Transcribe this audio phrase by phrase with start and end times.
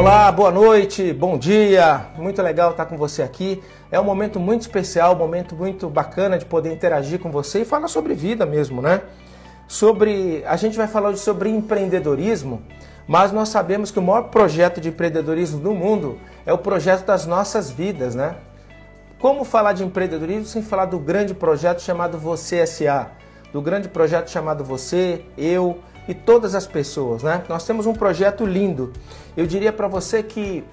[0.00, 2.06] Olá, boa noite, bom dia.
[2.16, 3.62] Muito legal estar com você aqui.
[3.90, 7.64] É um momento muito especial, um momento muito bacana de poder interagir com você e
[7.66, 9.02] falar sobre vida mesmo, né?
[9.68, 12.62] Sobre, a gente vai falar hoje sobre empreendedorismo,
[13.06, 17.26] mas nós sabemos que o maior projeto de empreendedorismo do mundo é o projeto das
[17.26, 18.36] nossas vidas, né?
[19.18, 23.10] Como falar de empreendedorismo sem falar do grande projeto chamado Você SA,
[23.52, 25.78] do grande projeto chamado Você, Eu,
[26.10, 27.44] e todas as pessoas, né?
[27.48, 28.92] Nós temos um projeto lindo.
[29.36, 30.64] Eu diria para você que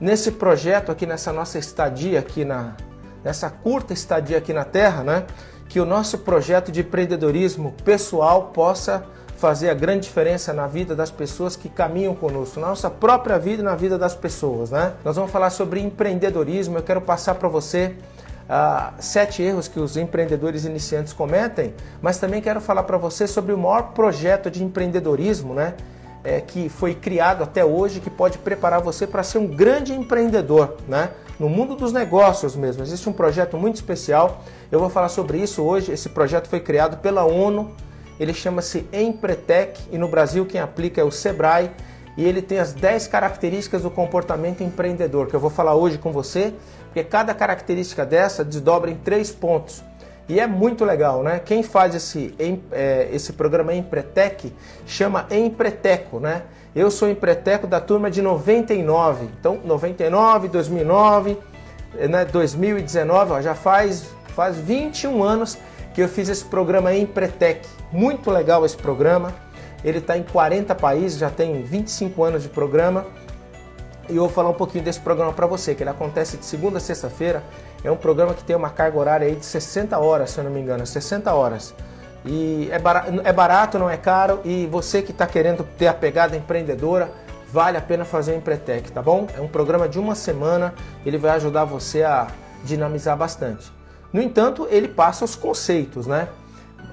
[0.00, 2.76] nesse projeto aqui, nessa nossa estadia aqui na
[3.24, 5.24] nessa curta estadia aqui na Terra, né?
[5.68, 9.04] Que o nosso projeto de empreendedorismo pessoal possa
[9.36, 13.62] fazer a grande diferença na vida das pessoas que caminham conosco, na nossa própria vida
[13.62, 14.92] e na vida das pessoas, né?
[15.04, 16.78] Nós vamos falar sobre empreendedorismo.
[16.78, 17.96] Eu quero passar para você
[18.44, 21.72] Uh, sete erros que os empreendedores iniciantes cometem,
[22.02, 25.74] mas também quero falar para você sobre o maior projeto de empreendedorismo, né?
[26.22, 30.76] É, que foi criado até hoje, que pode preparar você para ser um grande empreendedor,
[30.88, 31.10] né?
[31.38, 32.82] No mundo dos negócios mesmo.
[32.82, 34.42] Existe um projeto muito especial.
[34.70, 35.92] Eu vou falar sobre isso hoje.
[35.92, 37.72] Esse projeto foi criado pela ONU.
[38.18, 41.70] Ele chama-se Empretec e no Brasil quem aplica é o Sebrae
[42.16, 46.12] e ele tem as 10 características do comportamento empreendedor que eu vou falar hoje com
[46.12, 46.54] você
[46.94, 49.82] porque cada característica dessa desdobra em três pontos.
[50.28, 51.40] E é muito legal, né?
[51.44, 52.32] Quem faz esse,
[52.70, 54.52] é, esse programa Empretec
[54.86, 56.42] chama Empreteco, né?
[56.72, 59.28] Eu sou Empreteco da turma de 99.
[59.40, 61.36] Então, 99, 2009,
[62.08, 65.58] né, 2019, ó, já faz, faz 21 anos
[65.92, 67.66] que eu fiz esse programa Empretec.
[67.90, 69.34] Muito legal esse programa.
[69.84, 73.04] Ele está em 40 países, já tem 25 anos de programa.
[74.08, 76.78] E eu vou falar um pouquinho desse programa para você, que ele acontece de segunda
[76.78, 77.42] a sexta-feira.
[77.82, 80.50] É um programa que tem uma carga horária aí de 60 horas, se eu não
[80.50, 81.74] me engano, 60 horas.
[82.24, 84.40] E é barato, é barato não é caro.
[84.44, 87.10] E você que está querendo ter a pegada empreendedora,
[87.50, 89.26] vale a pena fazer o Empretec, tá bom?
[89.36, 90.74] É um programa de uma semana,
[91.04, 92.26] ele vai ajudar você a
[92.62, 93.72] dinamizar bastante.
[94.12, 96.28] No entanto, ele passa os conceitos, né?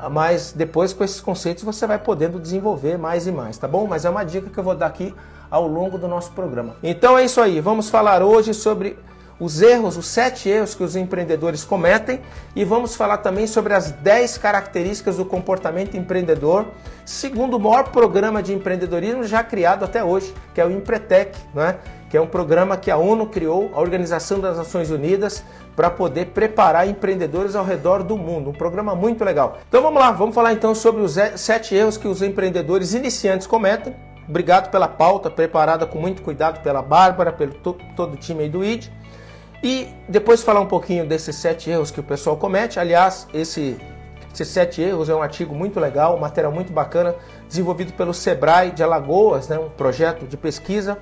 [0.10, 3.86] Mas depois com esses conceitos você vai podendo desenvolver mais e mais, tá bom?
[3.86, 5.14] Mas é uma dica que eu vou dar aqui
[5.52, 6.76] ao longo do nosso programa.
[6.82, 8.98] Então é isso aí, vamos falar hoje sobre
[9.42, 12.22] os erros, os sete erros que os empreendedores cometem
[12.56, 16.68] e vamos falar também sobre as 10 características do comportamento empreendedor,
[17.04, 21.78] segundo o maior programa de empreendedorismo já criado até hoje, que é o Empretec, né?
[22.08, 25.44] que é um programa que a ONU criou, a Organização das Nações Unidas,
[25.76, 28.52] para poder preparar empreendedores ao redor do mundo.
[28.52, 29.58] Um programa muito legal.
[29.68, 33.96] Então vamos lá, vamos falar então sobre os sete erros que os empreendedores iniciantes cometem
[34.28, 38.50] Obrigado pela pauta, preparada com muito cuidado pela Bárbara, pelo to, todo o time aí
[38.50, 38.88] do ID.
[39.64, 42.80] E depois falar um pouquinho desses sete erros que o pessoal comete.
[42.80, 43.78] Aliás, esse,
[44.34, 47.16] esses sete erros é um artigo muito legal, um material muito bacana,
[47.48, 50.98] desenvolvido pelo Sebrae de Alagoas, né, um projeto de pesquisa.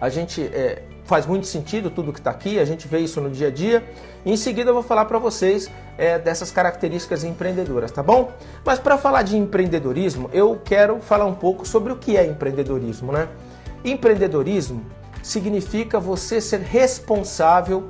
[0.00, 3.30] A gente é, faz muito sentido tudo que está aqui, a gente vê isso no
[3.30, 3.82] dia a dia.
[4.26, 8.30] E em seguida eu vou falar para vocês é, dessas características empreendedoras, tá bom?
[8.62, 13.10] Mas para falar de empreendedorismo, eu quero falar um pouco sobre o que é empreendedorismo,
[13.10, 13.26] né?
[13.82, 14.84] Empreendedorismo
[15.22, 17.88] significa você ser responsável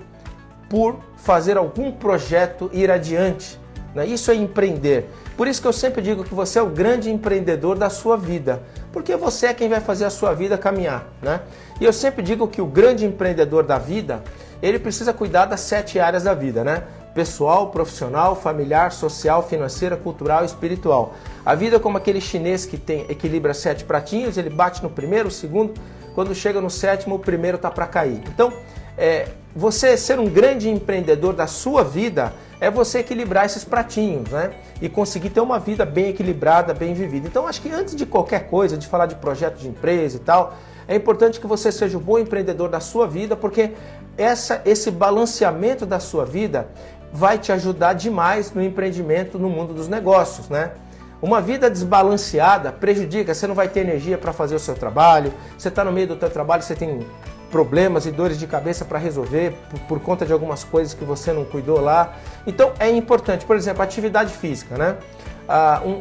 [0.71, 3.59] por fazer algum projeto ir adiante.
[3.95, 4.07] Né?
[4.07, 5.11] Isso é empreender.
[5.37, 8.62] Por isso que eu sempre digo que você é o grande empreendedor da sua vida
[8.93, 11.41] porque você é quem vai fazer a sua vida caminhar, né?
[11.81, 14.22] E eu sempre digo que o grande empreendedor da vida,
[14.61, 16.83] ele precisa cuidar das sete áreas da vida, né?
[17.15, 21.15] Pessoal, profissional, familiar, social, financeira, cultural e espiritual.
[21.47, 25.31] A vida é como aquele chinês que tem equilibra sete pratinhos, ele bate no primeiro,
[25.31, 25.75] segundo,
[26.15, 28.22] quando chega no sétimo, o primeiro está para cair.
[28.27, 28.53] Então,
[28.97, 34.50] é, você ser um grande empreendedor da sua vida é você equilibrar esses pratinhos, né?
[34.83, 37.28] E conseguir ter uma vida bem equilibrada, bem vivida.
[37.28, 40.55] Então, acho que antes de qualquer coisa, de falar de projeto de empresa e tal,
[40.88, 43.72] é importante que você seja um bom empreendedor da sua vida, porque
[44.16, 46.66] essa, esse balanceamento da sua vida
[47.12, 50.72] vai te ajudar demais no empreendimento no mundo dos negócios, né?
[51.21, 55.68] Uma vida desbalanceada prejudica, você não vai ter energia para fazer o seu trabalho, você
[55.68, 57.01] está no meio do seu trabalho, você tem
[57.51, 61.33] problemas e dores de cabeça para resolver por, por, conta de algumas coisas que você
[61.33, 62.15] não cuidou lá.
[62.47, 64.97] Então é importante, por exemplo, atividade física, né?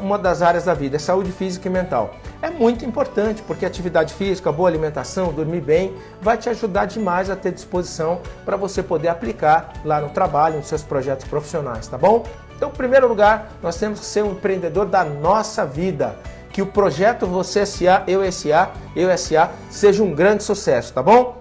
[0.02, 2.16] Uma das áreas da vida é saúde física e mental.
[2.42, 7.36] É muito importante porque atividade física, boa alimentação, dormir bem, vai te ajudar demais a
[7.36, 12.26] ter disposição para você poder aplicar lá no trabalho, nos seus projetos profissionais, tá bom?
[12.56, 16.16] Então, em primeiro lugar, nós temos que ser um empreendedor da nossa vida
[16.52, 21.37] que o projeto Você SA, Eu SA, Eu SA seja um grande sucesso, tá bom?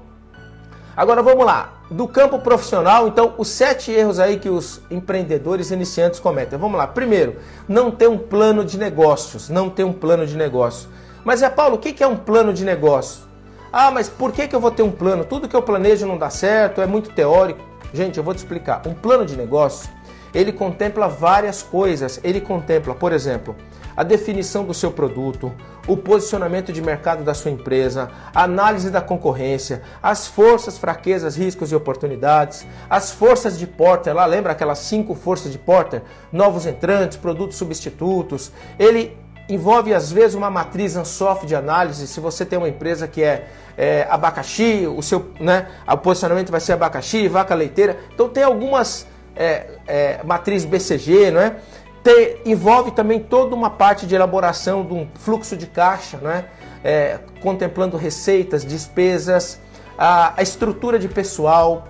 [0.97, 1.75] Agora vamos lá.
[1.91, 6.59] Do campo profissional, então, os sete erros aí que os empreendedores iniciantes cometem.
[6.59, 6.87] Vamos lá.
[6.87, 7.37] Primeiro,
[7.69, 9.51] não ter um plano de negócios.
[9.51, 10.89] Não ter um plano de negócio.
[11.23, 13.25] Mas é Paulo, o que é um plano de negócio?
[13.71, 15.23] Ah, mas por que, que eu vou ter um plano?
[15.25, 17.61] Tudo que eu planejo não dá certo, é muito teórico.
[17.93, 18.81] Gente, eu vou te explicar.
[18.87, 19.91] Um plano de negócio,
[20.33, 22.19] ele contempla várias coisas.
[22.25, 23.55] Ele contempla, por exemplo,
[23.97, 25.53] a definição do seu produto,
[25.87, 31.73] o posicionamento de mercado da sua empresa, a análise da concorrência, as forças, fraquezas, riscos
[31.73, 36.03] e oportunidades, as forças de Porter, lá lembra aquelas cinco forças de Porter?
[36.33, 38.53] Novos entrantes, produtos substitutos.
[38.79, 39.17] Ele
[39.49, 42.07] envolve às vezes uma matriz Ansoff de análise.
[42.07, 43.47] Se você tem uma empresa que é,
[43.77, 47.99] é, abacaxi, o seu né, o posicionamento vai ser abacaxi, vaca leiteira.
[48.13, 51.57] Então tem algumas é, é, matriz BCG, não é?
[52.07, 57.19] Tem, envolve também toda uma parte de elaboração de um fluxo de caixa, não é?
[57.43, 59.61] contemplando receitas, despesas,
[59.99, 61.89] a, a estrutura de pessoal.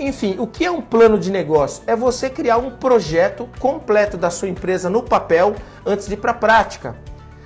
[0.00, 1.82] Enfim, o que é um plano de negócio?
[1.86, 6.30] É você criar um projeto completo da sua empresa no papel antes de ir para
[6.30, 6.96] a prática.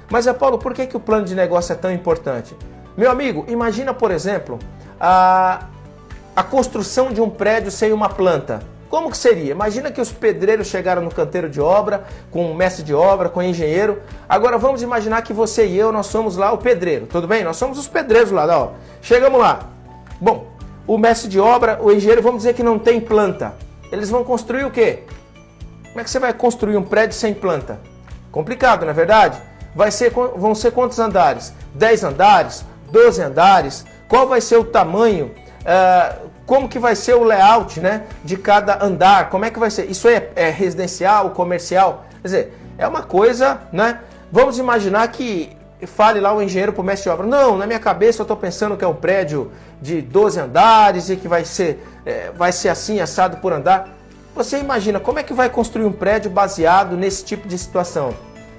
[0.09, 2.55] Mas, Paulo, por que, que o plano de negócio é tão importante?
[2.97, 4.61] Meu amigo, imagina, por exemplo,
[5.01, 5.67] a,
[6.37, 8.76] a construção de um prédio sem uma planta.
[8.89, 9.51] Como que seria?
[9.51, 13.41] Imagina que os pedreiros chegaram no canteiro de obra, com o mestre de obra, com
[13.41, 14.01] o engenheiro.
[14.29, 17.43] Agora vamos imaginar que você e eu, nós somos lá o pedreiro, tudo bem?
[17.43, 18.73] Nós somos os pedreiros lá, ó.
[19.03, 19.71] Chegamos lá.
[20.21, 20.47] Bom,
[20.87, 23.55] o mestre de obra, o engenheiro, vamos dizer que não tem planta.
[23.91, 25.01] Eles vão construir o quê?
[25.89, 27.81] Como é que você vai construir um prédio sem planta?
[28.31, 29.41] Complicado, não é verdade?
[29.75, 31.53] Vai ser, vão ser quantos andares?
[31.75, 32.65] 10 andares?
[32.91, 33.85] 12 andares?
[34.09, 35.33] Qual vai ser o tamanho?
[35.63, 39.29] Uh, como que vai ser o layout né, de cada andar?
[39.29, 39.91] Como é que vai ser?
[39.91, 42.05] Isso é, é residencial, comercial?
[42.23, 44.01] Quer dizer, é uma coisa, né?
[44.31, 45.57] Vamos imaginar que
[45.87, 47.27] fale lá o engenheiro para o mestre de obra.
[47.27, 49.51] Não, na minha cabeça eu estou pensando que é um prédio
[49.83, 53.89] de 12 andares e que vai ser, é, vai ser assim, assado por andar.
[54.35, 58.15] Você imagina como é que vai construir um prédio baseado nesse tipo de situação?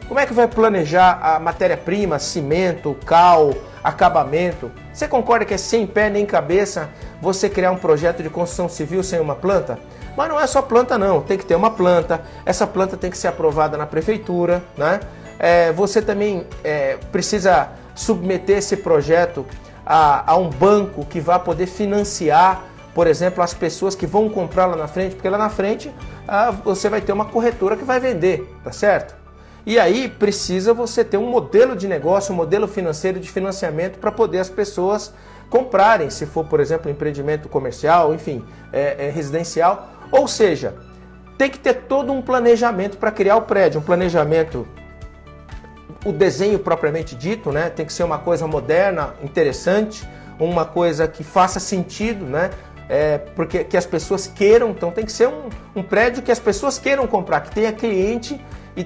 [0.07, 4.71] Como é que vai planejar a matéria-prima, cimento, cal, acabamento?
[4.93, 6.89] Você concorda que é sem pé nem cabeça
[7.21, 9.77] você criar um projeto de construção civil sem uma planta?
[10.15, 13.17] Mas não é só planta não, tem que ter uma planta, essa planta tem que
[13.17, 15.01] ser aprovada na prefeitura, né?
[15.37, 19.45] É, você também é, precisa submeter esse projeto
[19.85, 22.63] a, a um banco que vai poder financiar,
[22.95, 25.93] por exemplo, as pessoas que vão comprar lá na frente, porque lá na frente
[26.25, 29.16] ah, você vai ter uma corretora que vai vender, tá certo?
[29.67, 34.09] E aí precisa você ter um modelo de negócio, um modelo financeiro de financiamento para
[34.09, 35.13] poder as pessoas
[35.49, 39.89] comprarem, se for, por exemplo, empreendimento comercial, enfim, é, é residencial.
[40.09, 40.73] Ou seja,
[41.37, 44.65] tem que ter todo um planejamento para criar o prédio, um planejamento
[46.05, 47.69] o desenho propriamente dito, né?
[47.69, 50.07] Tem que ser uma coisa moderna, interessante,
[50.39, 52.51] uma coisa que faça sentido, né?
[52.87, 56.39] É, porque que as pessoas queiram, então tem que ser um, um prédio que as
[56.39, 58.39] pessoas queiram comprar, que tenha cliente.
[58.77, 58.85] E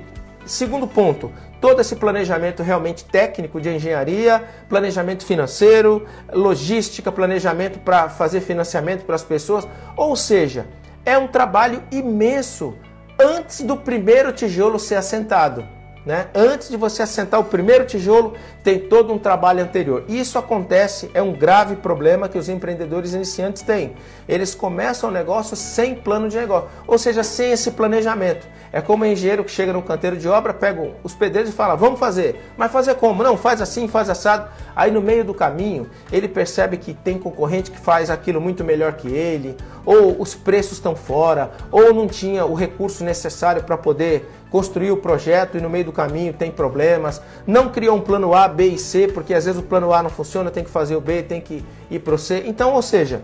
[0.51, 1.31] segundo ponto,
[1.62, 9.15] todo esse planejamento realmente técnico de engenharia, planejamento financeiro, logística, planejamento para fazer financiamento para
[9.15, 9.68] as pessoas.
[9.95, 10.68] Ou seja,
[11.06, 12.75] é um trabalho imenso
[13.19, 15.65] antes do primeiro tijolo ser assentado.
[16.06, 16.27] Né?
[16.33, 20.03] Antes de você assentar o primeiro tijolo, tem todo um trabalho anterior.
[20.07, 23.93] Isso acontece, é um grave problema que os empreendedores iniciantes têm.
[24.27, 28.47] Eles começam o negócio sem plano de negócio, ou seja, sem esse planejamento.
[28.73, 31.75] É como o engenheiro que chega no canteiro de obra, pega os pedreiros e fala:
[31.75, 32.51] Vamos fazer.
[32.55, 33.21] Mas fazer como?
[33.21, 34.50] Não, faz assim, faz assado.
[34.75, 38.93] Aí no meio do caminho, ele percebe que tem concorrente que faz aquilo muito melhor
[38.93, 44.29] que ele, ou os preços estão fora, ou não tinha o recurso necessário para poder
[44.51, 48.47] construir o projeto e no meio do caminho tem problemas, não criou um plano A,
[48.51, 51.01] B e C, porque às vezes o plano A não funciona, tem que fazer o
[51.01, 52.43] B, tem que ir para o C.
[52.46, 53.22] Então, ou seja,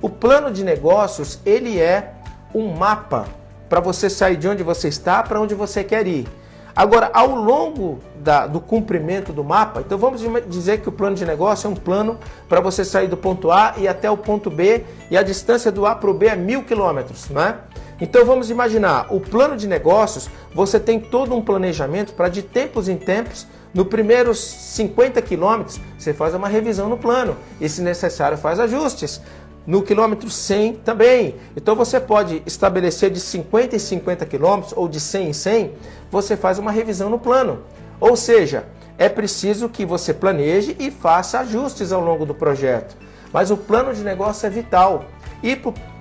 [0.00, 2.12] o plano de negócios, ele é
[2.54, 3.26] um mapa
[3.68, 6.26] para você sair de onde você está para onde você quer ir.
[6.74, 11.26] Agora, ao longo da, do cumprimento do mapa, então vamos dizer que o plano de
[11.26, 12.16] negócio é um plano
[12.48, 15.84] para você sair do ponto A e até o ponto B, e a distância do
[15.84, 17.56] A para o B é mil quilômetros, não é?
[18.00, 22.88] Então vamos imaginar, o plano de negócios, você tem todo um planejamento para de tempos
[22.88, 23.44] em tempos,
[23.74, 29.20] no primeiros 50 quilômetros, você faz uma revisão no plano e se necessário faz ajustes.
[29.66, 31.34] No quilômetro 100 também.
[31.54, 35.72] Então você pode estabelecer de 50 em 50 quilômetros ou de 100 em 100,
[36.10, 37.62] você faz uma revisão no plano.
[38.00, 38.64] Ou seja,
[38.96, 42.96] é preciso que você planeje e faça ajustes ao longo do projeto.
[43.30, 45.04] Mas o plano de negócio é vital.
[45.42, 45.54] E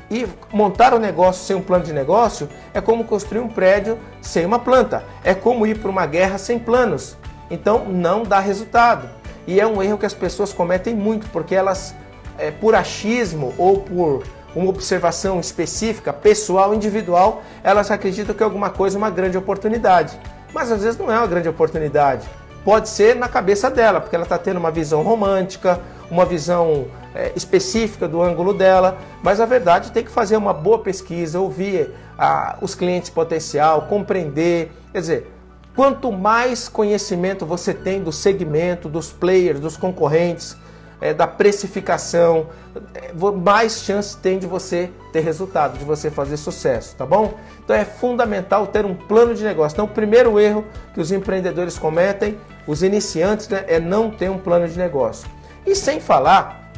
[0.10, 4.46] e montar um negócio sem um plano de negócio é como construir um prédio sem
[4.46, 5.04] uma planta.
[5.24, 7.18] É como ir para uma guerra sem planos.
[7.50, 9.10] Então não dá resultado.
[9.46, 11.96] E é um erro que as pessoas cometem muito, porque elas,
[12.38, 14.24] é, por achismo ou por
[14.56, 20.20] uma observação específica, pessoal, individual, elas acreditam que alguma coisa é uma grande oportunidade.
[20.54, 22.28] Mas às vezes não é uma grande oportunidade.
[22.66, 25.80] pode ser na cabeça dela, porque ela está tendo uma visão romântica,
[26.12, 30.80] uma visão é, específica do ângulo dela, mas a verdade tem que fazer uma boa
[30.80, 35.37] pesquisa, ouvir a, os clientes potencial, compreender, quer dizer,
[35.78, 40.58] quanto mais conhecimento você tem do segmento, dos players, dos concorrentes,
[41.00, 42.48] é, da precificação,
[42.96, 47.36] é, mais chance tem de você ter resultado, de você fazer sucesso, tá bom?
[47.64, 49.76] Então é fundamental ter um plano de negócio.
[49.76, 50.66] Então o primeiro erro
[50.96, 55.30] que os empreendedores cometem, os iniciantes, né, é não ter um plano de negócio.
[55.64, 56.72] E sem falar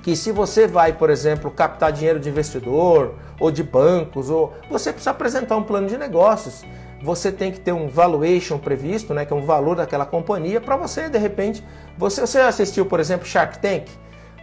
[0.00, 4.92] que se você vai, por exemplo, captar dinheiro de investidor ou de bancos, ou você
[4.92, 6.64] precisa apresentar um plano de negócios
[7.02, 10.76] você tem que ter um valuation previsto, né, que é um valor daquela companhia, para
[10.76, 11.62] você, de repente,
[11.96, 13.88] você, você assistiu, por exemplo, Shark Tank,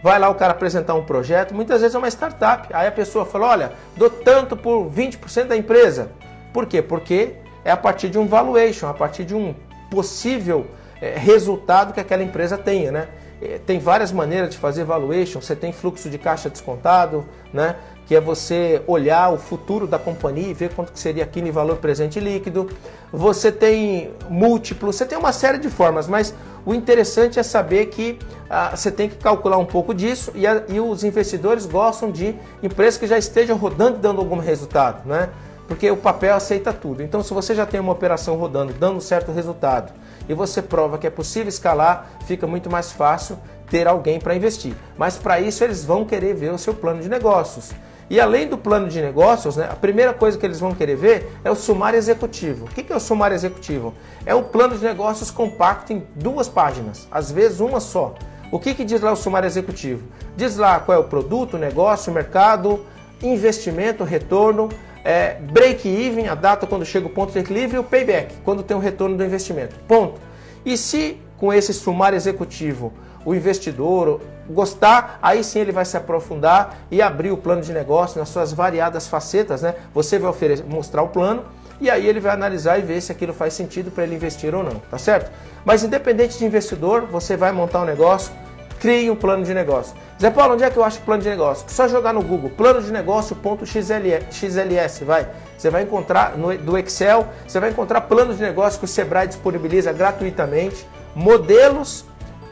[0.02, 3.24] vai lá o cara apresentar um projeto, muitas vezes é uma startup, aí a pessoa
[3.24, 6.10] fala, olha, dou tanto por 20% da empresa.
[6.52, 6.80] Por quê?
[6.80, 7.34] Porque
[7.64, 9.54] é a partir de um valuation, a partir de um
[9.90, 10.66] possível
[11.00, 13.08] é, resultado que aquela empresa tenha, né?
[13.42, 17.76] É, tem várias maneiras de fazer valuation, você tem fluxo de caixa descontado, né?
[18.06, 21.76] Que é você olhar o futuro da companhia e ver quanto que seria aquele valor
[21.76, 22.70] presente líquido.
[23.12, 26.32] Você tem múltiplo, você tem uma série de formas, mas
[26.64, 30.62] o interessante é saber que ah, você tem que calcular um pouco disso e, a,
[30.68, 35.28] e, os investidores gostam de empresas que já estejam rodando e dando algum resultado, né?
[35.66, 37.02] Porque o papel aceita tudo.
[37.02, 39.92] Então, se você já tem uma operação rodando, dando certo resultado,
[40.28, 43.36] e você prova que é possível escalar, fica muito mais fácil
[43.68, 44.74] ter alguém para investir.
[44.96, 47.72] Mas para isso eles vão querer ver o seu plano de negócios.
[48.08, 51.32] E além do plano de negócios, né, a primeira coisa que eles vão querer ver
[51.42, 52.66] é o sumário executivo.
[52.66, 53.92] O que é o sumário executivo?
[54.24, 58.14] É um plano de negócios compacto em duas páginas, às vezes uma só.
[58.52, 60.06] O que, que diz lá o sumário executivo?
[60.36, 62.84] Diz lá qual é o produto, negócio, mercado,
[63.20, 64.68] investimento, retorno,
[65.04, 68.76] é, break-even, a data quando chega o ponto de equilíbrio, e o payback, quando tem
[68.76, 69.74] o retorno do investimento.
[69.88, 70.20] Ponto.
[70.64, 72.92] E se com esse sumário executivo
[73.26, 78.20] o investidor gostar, aí sim ele vai se aprofundar e abrir o plano de negócio
[78.20, 79.74] nas suas variadas facetas, né?
[79.92, 81.44] Você vai oferecer, mostrar o plano
[81.80, 84.62] e aí ele vai analisar e ver se aquilo faz sentido para ele investir ou
[84.62, 85.30] não, tá certo?
[85.64, 88.32] Mas independente de investidor, você vai montar um negócio,
[88.78, 89.96] crie um plano de negócio.
[90.20, 91.68] Zé Paulo, onde é que eu acho o plano de negócio?
[91.68, 95.28] Só jogar no Google, plano de negócio.xls, vai.
[95.58, 99.26] Você vai encontrar no do Excel, você vai encontrar planos de negócio que o Sebrae
[99.26, 102.04] disponibiliza gratuitamente, modelos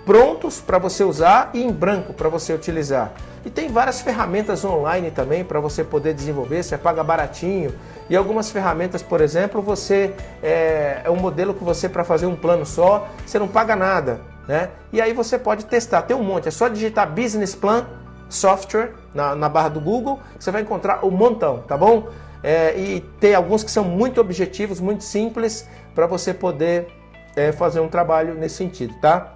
[0.05, 3.13] prontos para você usar e em branco para você utilizar.
[3.45, 7.75] E tem várias ferramentas online também para você poder desenvolver, você paga baratinho.
[8.09, 12.37] E algumas ferramentas, por exemplo, você é, é um modelo que você para fazer um
[12.37, 14.71] plano só, você não paga nada, né?
[14.93, 17.87] E aí você pode testar, tem um monte, é só digitar Business Plan
[18.29, 22.09] Software na, na barra do Google, você vai encontrar um montão, tá bom?
[22.43, 26.89] É, e tem alguns que são muito objetivos, muito simples, para você poder
[27.37, 29.35] é, fazer um trabalho nesse sentido, tá?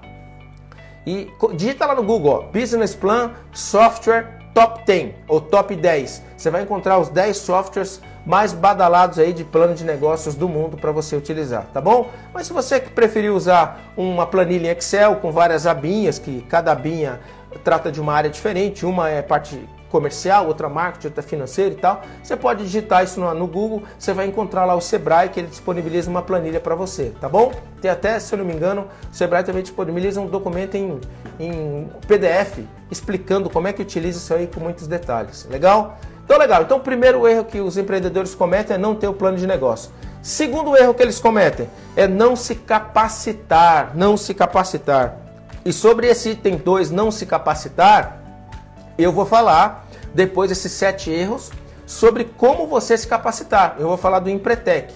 [1.07, 6.23] E digita lá no Google, ó, Business Plan Software Top 10 ou Top 10.
[6.37, 10.77] Você vai encontrar os 10 softwares mais badalados aí de plano de negócios do mundo
[10.77, 12.11] para você utilizar, tá bom?
[12.35, 17.21] Mas se você preferir usar uma planilha em Excel com várias abinhas, que cada abinha
[17.65, 19.59] trata de uma área diferente, uma é parte
[19.91, 24.27] comercial, outra marketing, outra financeira e tal, você pode digitar isso no, Google, você vai
[24.27, 27.53] encontrar lá o Sebrae que ele disponibiliza uma planilha para você, tá bom?
[27.81, 31.01] Tem até, se eu não me engano, o Sebrae também disponibiliza um documento em,
[31.39, 32.59] em PDF
[32.91, 35.47] explicando como é que utiliza isso aí com muitos detalhes.
[35.51, 35.99] Legal?
[36.25, 36.63] Então, legal.
[36.63, 39.91] Então, o primeiro erro que os empreendedores cometem é não ter o plano de negócio.
[40.21, 45.17] Segundo erro que eles cometem é não se capacitar, não se capacitar.
[45.65, 48.18] E sobre esse item 2, não se capacitar,
[48.99, 51.51] eu vou falar, depois desses sete erros,
[51.87, 53.77] sobre como você se capacitar.
[53.79, 54.93] Eu vou falar do Empretec.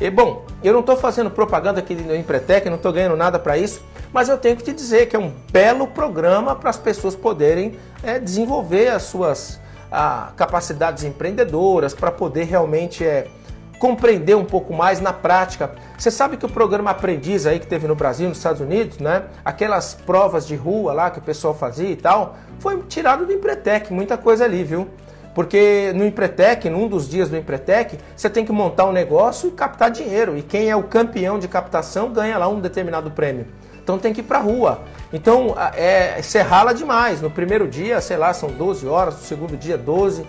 [0.00, 3.56] E bom, eu não estou fazendo propaganda aqui do Empretec, não estou ganhando nada para
[3.56, 7.14] isso, mas eu tenho que te dizer que é um belo programa para as pessoas
[7.14, 9.60] poderem é, desenvolver as suas
[9.90, 13.28] a, capacidades empreendedoras, para poder realmente é,
[13.78, 15.72] compreender um pouco mais na prática.
[15.96, 19.24] Você sabe que o programa Aprendiz aí que teve no Brasil, nos Estados Unidos, né?
[19.44, 23.92] Aquelas provas de rua lá que o pessoal fazia e tal, foi tirado do Empretec,
[23.92, 24.88] muita coisa ali, viu?
[25.34, 29.52] Porque no Empretec, num dos dias do Empretec, você tem que montar um negócio e
[29.52, 30.38] captar dinheiro.
[30.38, 33.46] E quem é o campeão de captação ganha lá um determinado prêmio.
[33.82, 34.82] Então tem que ir pra rua.
[35.12, 37.20] Então é, você rala demais.
[37.20, 40.24] No primeiro dia, sei lá, são 12 horas, no segundo dia 12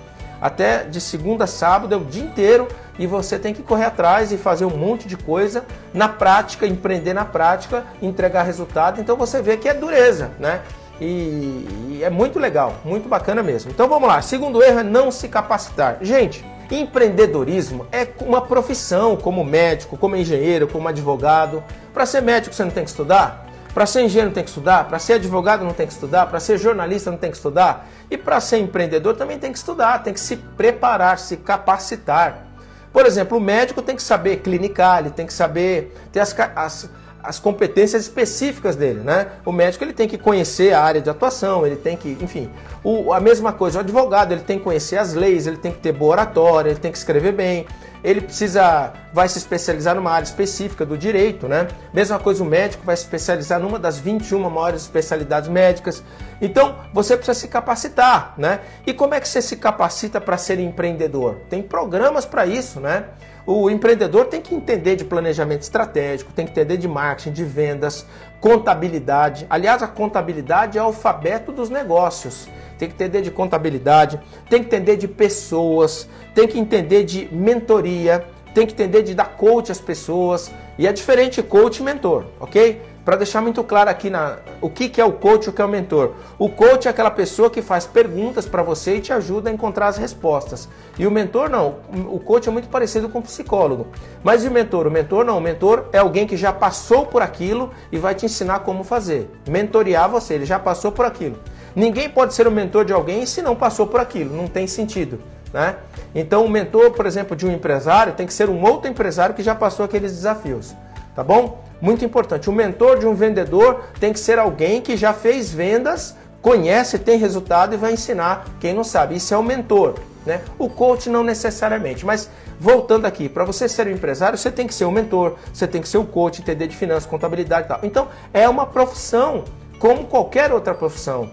[0.46, 2.68] até de segunda a sábado, é o dia inteiro
[3.00, 7.16] e você tem que correr atrás e fazer um monte de coisa na prática, empreender
[7.16, 9.02] na prática, entregar resultado.
[9.02, 10.62] Então você vê que é dureza, né?
[11.02, 13.72] E, e é muito legal, muito bacana mesmo.
[13.72, 14.22] Então vamos lá.
[14.22, 15.98] Segundo erro é não se capacitar.
[16.02, 21.64] Gente, Empreendedorismo é uma profissão, como médico, como engenheiro, como advogado.
[21.92, 23.48] Para ser médico você não tem que estudar?
[23.76, 24.88] Para ser engenheiro não tem que estudar?
[24.88, 26.28] Para ser advogado não tem que estudar?
[26.28, 27.90] Para ser jornalista não tem que estudar?
[28.10, 32.48] E para ser empreendedor também tem que estudar, tem que se preparar, se capacitar.
[32.94, 36.90] Por exemplo, o médico tem que saber clinicar, ele tem que saber ter as, as
[37.28, 39.28] as competências específicas dele, né?
[39.44, 42.50] O médico ele tem que conhecer a área de atuação, ele tem que, enfim,
[42.84, 45.80] o, a mesma coisa, o advogado ele tem que conhecer as leis, ele tem que
[45.80, 47.66] ter boa oratória, ele tem que escrever bem,
[48.06, 51.68] ele precisa, vai se especializar numa área específica do direito, né?
[51.92, 56.04] Mesma coisa o médico vai se especializar numa das 21 maiores especialidades médicas.
[56.40, 58.60] Então, você precisa se capacitar, né?
[58.86, 61.38] E como é que você se capacita para ser empreendedor?
[61.50, 63.06] Tem programas para isso, né?
[63.48, 68.06] O empreendedor tem que entender de planejamento estratégico, tem que entender de marketing, de vendas,
[68.42, 69.46] contabilidade.
[69.48, 72.48] Aliás, a contabilidade é o alfabeto dos negócios.
[72.80, 78.26] Tem que entender de contabilidade, tem que entender de pessoas, tem que entender de mentoria,
[78.54, 80.52] tem que entender de dar coach às pessoas.
[80.78, 82.82] E é diferente coach e mentor, ok?
[83.06, 85.62] Para deixar muito claro aqui na, o que, que é o coach e o que
[85.62, 86.14] é o mentor.
[86.40, 89.88] O coach é aquela pessoa que faz perguntas para você e te ajuda a encontrar
[89.88, 90.68] as respostas.
[90.98, 91.76] E o mentor não.
[92.10, 93.88] O coach é muito parecido com o psicólogo.
[94.24, 94.88] Mas e o mentor?
[94.88, 95.38] O mentor não.
[95.38, 99.30] O mentor é alguém que já passou por aquilo e vai te ensinar como fazer.
[99.48, 101.38] Mentorear você, ele já passou por aquilo.
[101.76, 104.36] Ninguém pode ser o mentor de alguém se não passou por aquilo.
[104.36, 105.20] Não tem sentido.
[105.54, 105.76] Né?
[106.16, 109.44] Então, o mentor, por exemplo, de um empresário tem que ser um outro empresário que
[109.44, 110.76] já passou aqueles desafios.
[111.16, 111.65] Tá bom?
[111.82, 112.50] Muito importante.
[112.50, 117.18] O mentor de um vendedor tem que ser alguém que já fez vendas, conhece, tem
[117.18, 119.16] resultado e vai ensinar quem não sabe.
[119.16, 119.96] Isso é o mentor.
[120.26, 120.42] Né?
[120.58, 122.30] O coach não necessariamente, mas
[122.60, 125.82] voltando aqui, para você ser um empresário, você tem que ser o mentor, você tem
[125.82, 127.80] que ser o coach, entender de finanças, contabilidade e tal.
[127.84, 129.44] Então, é uma profissão,
[129.78, 131.30] como qualquer outra profissão.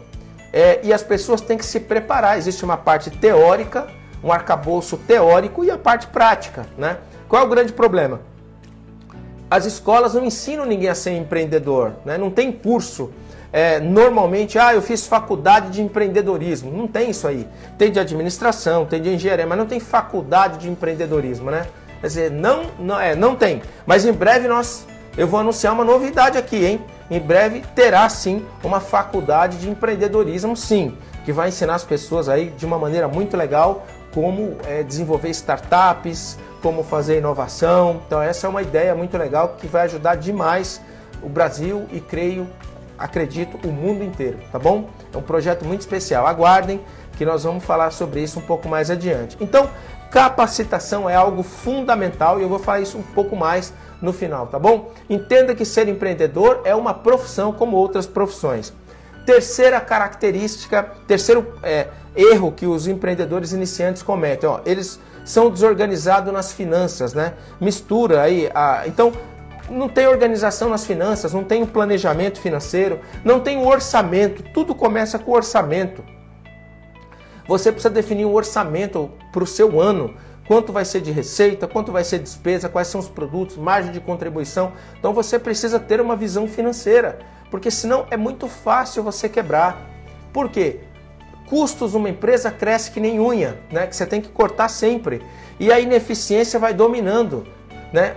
[0.52, 2.36] É, e as pessoas têm que se preparar.
[2.36, 3.86] Existe uma parte teórica,
[4.22, 6.66] um arcabouço teórico e a parte prática.
[6.76, 6.98] Né?
[7.28, 8.20] Qual é o grande problema?
[9.52, 12.16] As escolas não ensinam ninguém a ser empreendedor, né?
[12.16, 13.10] não tem curso.
[13.52, 16.72] É, normalmente, ah, eu fiz faculdade de empreendedorismo.
[16.72, 17.46] Não tem isso aí.
[17.76, 21.66] Tem de administração, tem de engenharia, mas não tem faculdade de empreendedorismo, né?
[22.00, 23.60] Quer dizer, não, não, é, não tem.
[23.84, 24.86] Mas em breve nós,
[25.18, 26.80] eu vou anunciar uma novidade aqui, hein?
[27.10, 32.48] Em breve terá sim uma faculdade de empreendedorismo, sim, que vai ensinar as pessoas aí
[32.56, 33.84] de uma maneira muito legal
[34.14, 38.00] como é, desenvolver startups, como fazer inovação.
[38.06, 40.80] Então essa é uma ideia muito legal que vai ajudar demais
[41.22, 42.48] o Brasil e creio,
[42.98, 44.88] acredito, o mundo inteiro, tá bom?
[45.12, 46.26] É um projeto muito especial.
[46.26, 46.80] Aguardem
[47.16, 49.36] que nós vamos falar sobre isso um pouco mais adiante.
[49.40, 49.68] Então,
[50.10, 54.58] capacitação é algo fundamental e eu vou falar isso um pouco mais no final, tá
[54.58, 54.90] bom?
[55.08, 58.72] Entenda que ser empreendedor é uma profissão como outras profissões.
[59.24, 66.52] Terceira característica, terceiro é, erro que os empreendedores iniciantes cometem, ó, eles são desorganizados nas
[66.52, 67.34] finanças, né?
[67.60, 69.12] Mistura aí, a, então
[69.70, 74.74] não tem organização nas finanças, não tem um planejamento financeiro, não tem um orçamento, tudo
[74.74, 76.04] começa com orçamento.
[77.46, 80.14] Você precisa definir um orçamento para o seu ano,
[80.46, 83.92] quanto vai ser de receita, quanto vai ser de despesa, quais são os produtos, margem
[83.92, 84.72] de contribuição.
[84.98, 87.18] Então você precisa ter uma visão financeira,
[87.50, 89.90] porque senão é muito fácil você quebrar.
[90.32, 90.80] Por quê?
[91.46, 93.86] Custos uma empresa cresce que nem unha, né?
[93.86, 95.22] Que você tem que cortar sempre.
[95.58, 97.46] E a ineficiência vai dominando.
[97.92, 98.14] Né?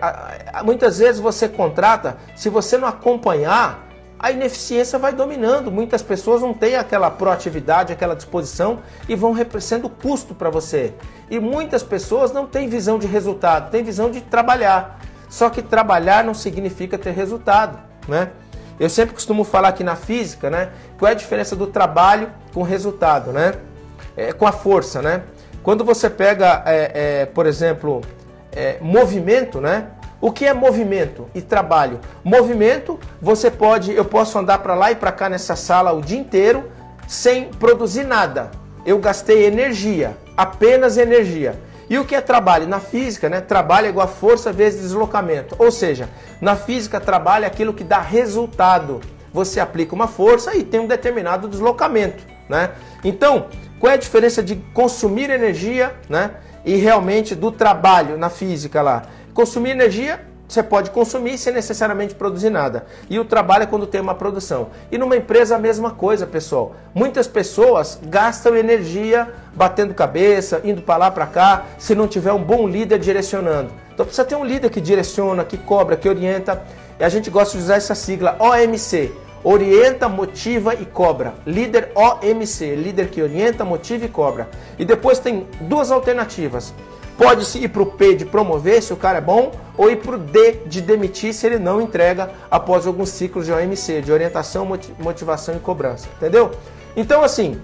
[0.64, 3.86] Muitas vezes você contrata, se você não acompanhar,
[4.18, 5.70] a ineficiência vai dominando.
[5.70, 10.94] Muitas pessoas não têm aquela proatividade, aquela disposição e vão sendo custo para você.
[11.30, 15.00] E muitas pessoas não têm visão de resultado, têm visão de trabalhar.
[15.28, 18.32] Só que trabalhar não significa ter resultado, né?
[18.80, 20.70] Eu sempre costumo falar aqui na física, né?
[20.98, 23.54] Qual é a diferença do trabalho com o resultado, né?
[24.18, 25.24] É, com a força, né?
[25.64, 28.02] Quando você pega, é, é, por exemplo,
[28.52, 29.88] é, movimento, né?
[30.20, 32.00] O que é movimento e trabalho?
[32.24, 36.20] Movimento, você pode, eu posso andar para lá e para cá nessa sala o dia
[36.20, 36.72] inteiro
[37.08, 38.52] sem produzir nada.
[38.86, 41.56] Eu gastei energia, apenas energia.
[41.90, 42.68] E o que é trabalho?
[42.68, 43.42] Na física, né?
[43.42, 45.56] Trabalho é igual a força vezes deslocamento.
[45.60, 46.10] Ou seja,
[46.42, 49.02] na física, trabalho é aquilo que dá resultado.
[49.32, 52.72] Você aplica uma força e tem um determinado deslocamento, né?
[53.04, 53.48] Então,
[53.80, 56.32] qual é a diferença de consumir energia, né?
[56.64, 59.04] E realmente do trabalho na física lá?
[59.34, 62.86] Consumir energia você pode consumir sem necessariamente produzir nada.
[63.10, 64.70] E o trabalho é quando tem uma produção.
[64.90, 66.74] E numa empresa a mesma coisa, pessoal.
[66.94, 72.42] Muitas pessoas gastam energia batendo cabeça, indo para lá, para cá, se não tiver um
[72.42, 73.70] bom líder direcionando.
[73.94, 76.64] Então precisa ter um líder que direciona, que cobra, que orienta.
[76.98, 79.12] E a gente gosta de usar essa sigla OMC.
[79.44, 81.34] Orienta, motiva e cobra.
[81.46, 84.48] Líder OMC, líder que orienta, motiva e cobra.
[84.80, 86.74] E depois tem duas alternativas
[87.18, 90.16] Pode ir para o P de promover se o cara é bom, ou ir para
[90.16, 94.68] o D de demitir se ele não entrega após alguns ciclos de OMC, de orientação,
[95.00, 96.08] motivação e cobrança.
[96.18, 96.52] Entendeu?
[96.96, 97.62] Então, assim,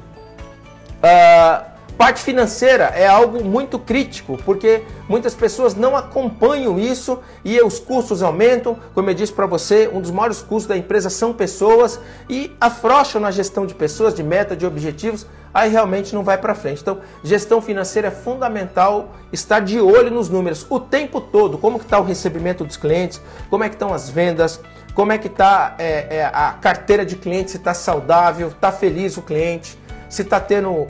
[1.04, 1.71] uh,
[2.02, 8.24] parte financeira é algo muito crítico, porque muitas pessoas não acompanham isso e os custos
[8.24, 8.76] aumentam.
[8.96, 13.22] Como eu disse para você, um dos maiores custos da empresa são pessoas e afrouxam
[13.22, 16.82] na gestão de pessoas, de meta, de objetivos, aí realmente não vai para frente.
[16.82, 21.86] Então, gestão financeira é fundamental estar de olho nos números o tempo todo, como que
[21.86, 24.60] está o recebimento dos clientes, como é que estão as vendas,
[24.96, 29.18] como é que está é, é, a carteira de clientes, se está saudável, está feliz
[29.18, 29.78] o cliente,
[30.10, 30.88] se está tendo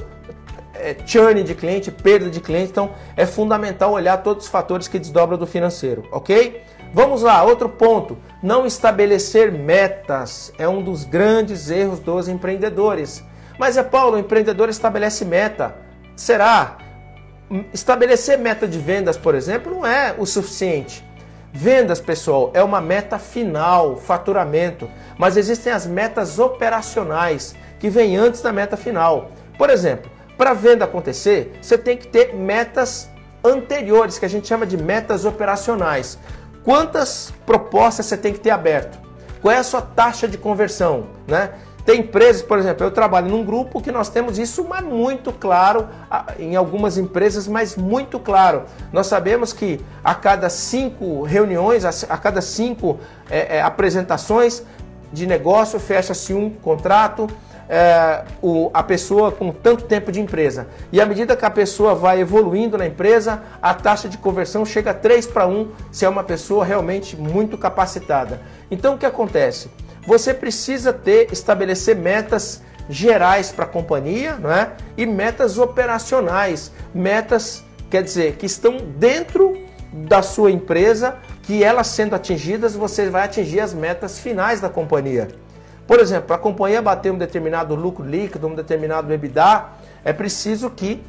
[0.74, 2.72] é, churn de cliente, perda de cliente.
[2.72, 6.62] Então é fundamental olhar todos os fatores que desdobram do financeiro, ok?
[6.94, 8.18] Vamos lá, outro ponto.
[8.44, 13.24] Não estabelecer metas é um dos grandes erros dos empreendedores.
[13.58, 15.76] Mas é Paulo, o empreendedor estabelece meta.
[16.16, 16.78] Será?
[17.74, 21.04] Estabelecer meta de vendas, por exemplo, não é o suficiente.
[21.54, 28.42] Vendas, pessoal, é uma meta final, faturamento, mas existem as metas operacionais que vêm antes
[28.42, 29.32] da meta final.
[29.58, 33.10] Por exemplo, para venda acontecer, você tem que ter metas
[33.44, 36.17] anteriores, que a gente chama de metas operacionais.
[36.63, 39.00] Quantas propostas você tem que ter aberto?
[39.41, 41.08] Qual é a sua taxa de conversão?
[41.28, 41.52] Né?
[41.86, 45.88] Tem empresas, por exemplo, eu trabalho num grupo que nós temos isso mas muito claro
[46.38, 48.63] em algumas empresas, mas muito claro.
[48.94, 54.63] Nós sabemos que a cada cinco reuniões, a cada cinco é, é, apresentações
[55.12, 57.28] de negócio, fecha-se um contrato
[57.72, 60.68] é, o, a pessoa com tanto tempo de empresa.
[60.92, 64.92] E à medida que a pessoa vai evoluindo na empresa, a taxa de conversão chega
[64.92, 68.42] a 3 para 1 se é uma pessoa realmente muito capacitada.
[68.70, 69.72] Então o que acontece?
[70.06, 74.72] Você precisa ter, estabelecer metas gerais para a companhia não é?
[74.98, 79.58] e metas operacionais, metas, quer dizer, que estão dentro
[79.94, 85.30] da sua empresa, que elas sendo atingidas, você vai atingir as metas finais da companhia.
[85.92, 89.66] Por exemplo, para a companhia bater um determinado lucro líquido, um determinado EBITDA,
[90.06, 91.04] é preciso que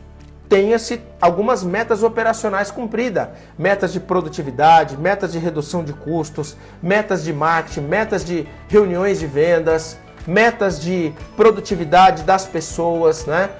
[0.48, 3.28] tenha-se algumas metas operacionais cumpridas.
[3.56, 9.26] Metas de produtividade, metas de redução de custos, metas de marketing, metas de reuniões de
[9.28, 13.50] vendas, metas de produtividade das pessoas, né?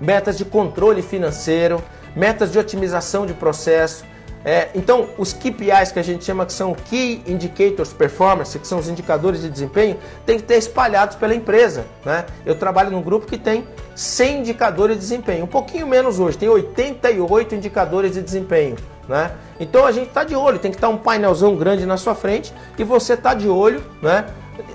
[0.00, 1.84] metas de controle financeiro,
[2.16, 4.06] metas de otimização de processo,
[4.44, 8.78] é, então, os KPIs que a gente chama que são Key Indicators Performance, que são
[8.78, 11.84] os indicadores de desempenho, tem que ter espalhados pela empresa.
[12.04, 12.24] Né?
[12.46, 16.48] Eu trabalho num grupo que tem 100 indicadores de desempenho, um pouquinho menos hoje, tem
[16.48, 18.76] 88 indicadores de desempenho.
[19.06, 19.30] Né?
[19.58, 22.14] Então a gente está de olho, tem que estar tá um painelzão grande na sua
[22.14, 24.24] frente e você está de olho né,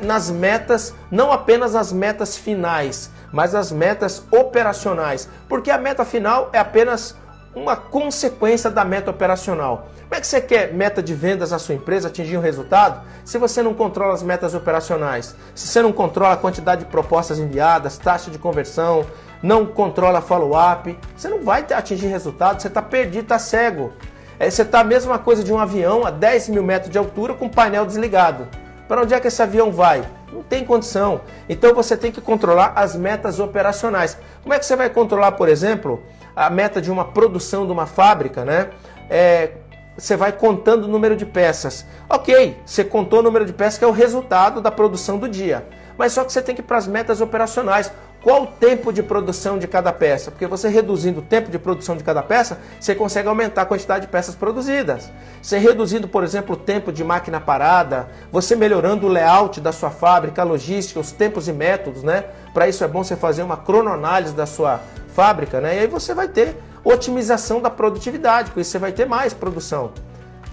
[0.02, 6.50] nas metas, não apenas as metas finais, mas as metas operacionais, porque a meta final
[6.54, 7.16] é apenas
[7.56, 9.88] uma consequência da meta operacional.
[10.02, 13.38] Como é que você quer meta de vendas na sua empresa, atingir um resultado, se
[13.38, 15.36] você não controla as metas operacionais?
[15.56, 19.06] Se você não controla a quantidade de propostas enviadas, taxa de conversão,
[19.42, 23.94] não controla follow-up, você não vai atingir resultado, você está perdido, está cego.
[24.38, 27.34] É, você está a mesma coisa de um avião a 10 mil metros de altura
[27.34, 28.48] com o painel desligado.
[28.88, 30.04] Para onde é que esse avião vai?
[30.32, 31.22] Não tem condição.
[31.48, 34.18] Então você tem que controlar as metas operacionais.
[34.44, 36.04] Como é que você vai controlar, por exemplo,
[36.36, 38.70] a meta de uma produção de uma fábrica, né?
[39.10, 39.52] É,
[39.98, 41.86] você vai contando o número de peças.
[42.10, 45.66] Ok, você contou o número de peças que é o resultado da produção do dia.
[45.98, 47.92] Mas só que você tem que ir para as metas operacionais.
[48.22, 50.32] Qual o tempo de produção de cada peça?
[50.32, 54.08] Porque você reduzindo o tempo de produção de cada peça, você consegue aumentar a quantidade
[54.08, 55.12] de peças produzidas.
[55.40, 59.92] Você reduzindo, por exemplo, o tempo de máquina parada, você melhorando o layout da sua
[59.92, 62.26] fábrica, a logística, os tempos e métodos, né?
[62.52, 64.82] Para isso é bom você fazer uma cronoanálise da sua
[65.16, 65.78] fábrica, né?
[65.78, 69.92] E aí você vai ter otimização da produtividade, com isso você vai ter mais produção.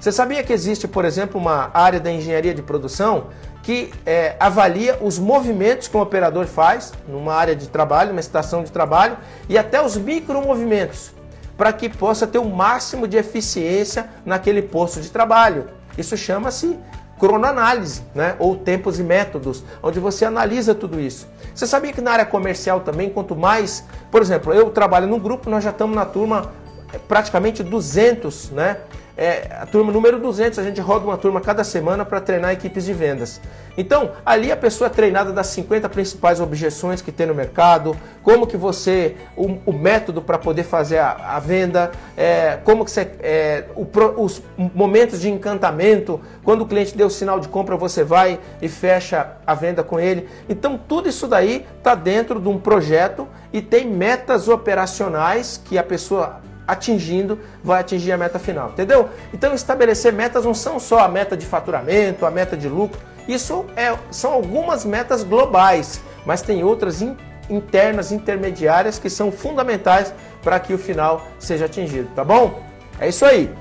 [0.01, 3.27] Você sabia que existe, por exemplo, uma área da engenharia de produção
[3.62, 8.64] que é, avalia os movimentos que o operador faz numa área de trabalho, uma estação
[8.64, 9.16] de trabalho,
[9.48, 11.12] e até os micromovimentos,
[11.57, 15.66] para que possa ter o máximo de eficiência naquele posto de trabalho.
[15.96, 16.77] Isso chama-se
[17.22, 18.35] cronoanálise, né?
[18.40, 21.28] ou tempos e métodos, onde você analisa tudo isso.
[21.54, 25.48] Você sabia que na área comercial também, quanto mais, por exemplo, eu trabalho num grupo,
[25.48, 26.50] nós já estamos na turma
[26.92, 28.78] é, praticamente 200, né?
[29.16, 32.85] É, a turma número 200, a gente roda uma turma cada semana para treinar equipes
[32.85, 33.40] de vendas.
[33.77, 38.46] Então, ali a pessoa é treinada das 50 principais objeções que tem no mercado, como
[38.46, 43.11] que você, o, o método para poder fazer a, a venda, é, como que você,
[43.20, 43.87] é, o,
[44.22, 48.68] os momentos de encantamento, quando o cliente deu o sinal de compra, você vai e
[48.68, 50.29] fecha a venda com ele.
[50.48, 55.83] Então, tudo isso daí está dentro de um projeto e tem metas operacionais que a
[55.83, 56.40] pessoa
[56.72, 59.08] atingindo, vai atingir a meta final, entendeu?
[59.32, 63.64] Então estabelecer metas não são só a meta de faturamento, a meta de lucro, isso
[63.76, 67.16] é, são algumas metas globais, mas tem outras in,
[67.48, 72.62] internas, intermediárias que são fundamentais para que o final seja atingido, tá bom?
[72.98, 73.52] É isso aí.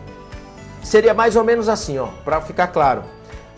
[0.83, 3.03] Seria mais ou menos assim, ó, para ficar claro.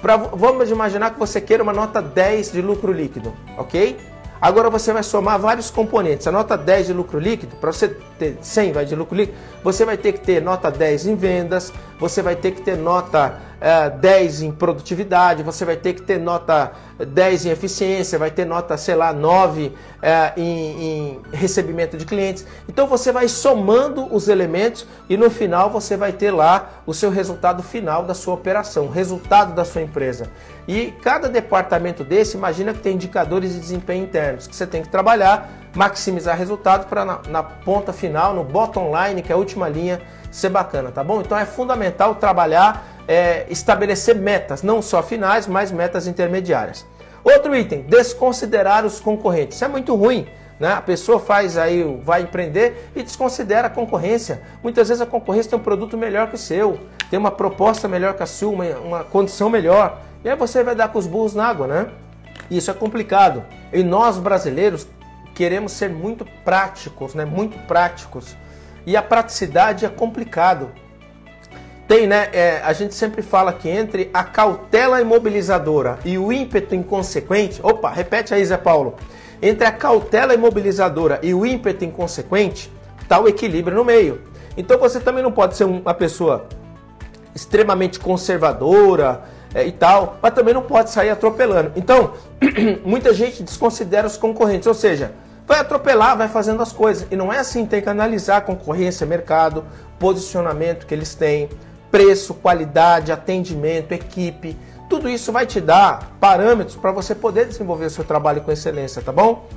[0.01, 3.97] Pra, vamos imaginar que você queira uma nota 10 de lucro líquido, ok?
[4.41, 6.27] Agora você vai somar vários componentes.
[6.27, 7.87] A nota 10 de lucro líquido, para você
[8.19, 11.71] ter 100 vai de lucro líquido, você vai ter que ter nota 10 em vendas,
[11.99, 13.39] você vai ter que ter nota
[14.01, 18.45] 10 eh, em produtividade, você vai ter que ter nota 10 em eficiência, vai ter
[18.45, 22.45] nota, sei lá, 9 eh, em, em recebimento de clientes.
[22.67, 27.09] Então você vai somando os elementos e no final você vai ter lá o seu
[27.09, 30.29] resultado final da sua operação, resultado da sua empresa.
[30.67, 34.89] E cada departamento desse, imagina que tem indicadores de desempenho internos que você tem que
[34.89, 39.69] trabalhar, maximizar resultado para na, na ponta final, no bottom line, que é a última
[39.69, 41.21] linha, ser bacana, tá bom?
[41.21, 46.85] Então é fundamental trabalhar é, estabelecer metas, não só finais, mas metas intermediárias.
[47.23, 49.55] Outro item, desconsiderar os concorrentes.
[49.55, 50.27] Isso é muito ruim.
[50.59, 50.71] Né?
[50.71, 54.41] A pessoa faz aí, vai empreender e desconsidera a concorrência.
[54.61, 58.13] Muitas vezes a concorrência tem um produto melhor que o seu, tem uma proposta melhor
[58.13, 60.01] que a sua, uma, uma condição melhor.
[60.23, 61.87] E aí você vai dar com os burros na água, né?
[62.49, 63.43] Isso é complicado.
[63.71, 64.87] E nós brasileiros
[65.33, 67.25] queremos ser muito práticos, né?
[67.25, 68.35] Muito práticos.
[68.85, 70.69] E a praticidade é complicado.
[71.87, 72.29] Tem, né?
[72.31, 77.59] É, a gente sempre fala que entre a cautela imobilizadora e o ímpeto inconsequente.
[77.61, 78.95] Opa, repete aí, Zé Paulo.
[79.41, 84.21] Entre a cautela imobilizadora e o ímpeto inconsequente, está o equilíbrio no meio.
[84.55, 86.47] Então você também não pode ser uma pessoa
[87.35, 91.71] extremamente conservadora é, e tal, mas também não pode sair atropelando.
[91.75, 92.13] Então,
[92.85, 95.13] muita gente desconsidera os concorrentes, ou seja,
[95.45, 97.07] vai atropelar, vai fazendo as coisas.
[97.11, 99.65] E não é assim, tem que analisar a concorrência, mercado,
[99.99, 101.49] posicionamento que eles têm,
[101.93, 104.57] preço, qualidade, atendimento, equipe.
[104.89, 108.99] Tudo isso vai te dar parâmetros para você poder desenvolver o seu trabalho com excelência,
[108.99, 109.47] tá bom?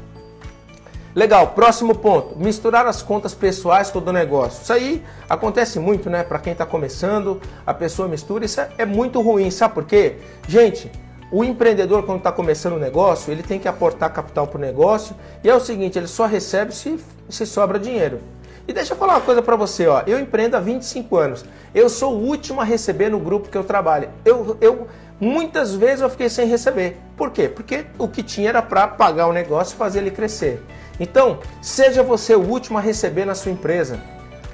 [1.14, 4.62] Legal, próximo ponto, misturar as contas pessoais com o do negócio.
[4.62, 6.22] Isso aí acontece muito, né?
[6.22, 10.16] Para quem está começando, a pessoa mistura, isso é, é muito ruim, sabe por quê?
[10.46, 10.92] Gente,
[11.33, 14.61] o empreendedor, quando está começando o um negócio, ele tem que aportar capital para o
[14.61, 18.20] negócio e é o seguinte: ele só recebe se, se sobra dinheiro.
[18.68, 20.02] E deixa eu falar uma coisa para você, ó.
[20.07, 21.44] Eu empreendo há 25 anos.
[21.74, 24.09] Eu sou o último a receber no grupo que eu trabalho.
[24.24, 24.88] Eu, eu
[25.20, 26.98] muitas vezes eu fiquei sem receber.
[27.16, 27.48] Por quê?
[27.48, 30.61] Porque o que tinha era para pagar o negócio e fazer ele crescer.
[30.98, 34.00] Então, seja você o último a receber na sua empresa.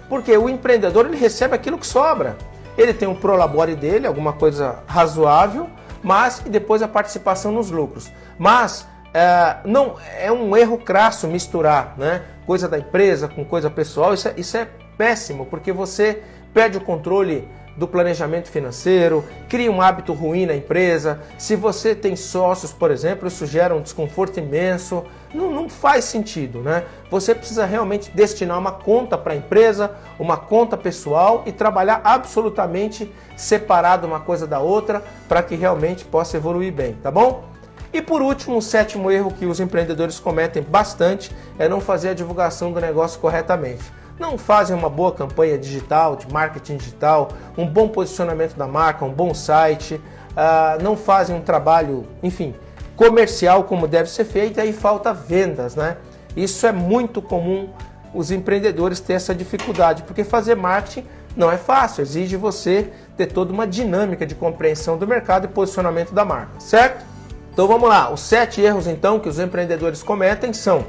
[0.09, 2.37] Porque o empreendedor ele recebe aquilo que sobra.
[2.77, 5.71] Ele tem um prolabore dele, alguma coisa razoável,
[6.03, 8.11] mas e depois a participação nos lucros.
[8.39, 14.15] Mas é, não é um erro crasso misturar né, coisa da empresa com coisa pessoal.
[14.15, 19.81] Isso é, isso é péssimo, porque você perde o controle do planejamento financeiro, cria um
[19.81, 21.21] hábito ruim na empresa.
[21.39, 25.05] Se você tem sócios, por exemplo, isso gera um desconforto imenso.
[25.33, 26.85] Não, não faz sentido, né?
[27.11, 33.11] Você precisa realmente destinar uma conta para a empresa, uma conta pessoal e trabalhar absolutamente
[33.37, 37.52] separado uma coisa da outra para que realmente possa evoluir bem, tá bom?
[37.93, 42.15] E por último, o sétimo erro que os empreendedores cometem bastante é não fazer a
[42.15, 43.83] divulgação do negócio corretamente.
[44.19, 49.13] Não fazem uma boa campanha digital, de marketing digital, um bom posicionamento da marca, um
[49.13, 52.55] bom site, uh, não fazem um trabalho, enfim,
[52.97, 55.97] comercial como deve ser feito, e aí falta vendas, né?
[56.37, 57.69] Isso é muito comum
[58.15, 63.53] os empreendedores ter essa dificuldade, porque fazer marketing não é fácil, exige você ter toda
[63.53, 67.12] uma dinâmica de compreensão do mercado e posicionamento da marca, certo?
[67.53, 70.87] Então vamos lá, os sete erros então que os empreendedores cometem são: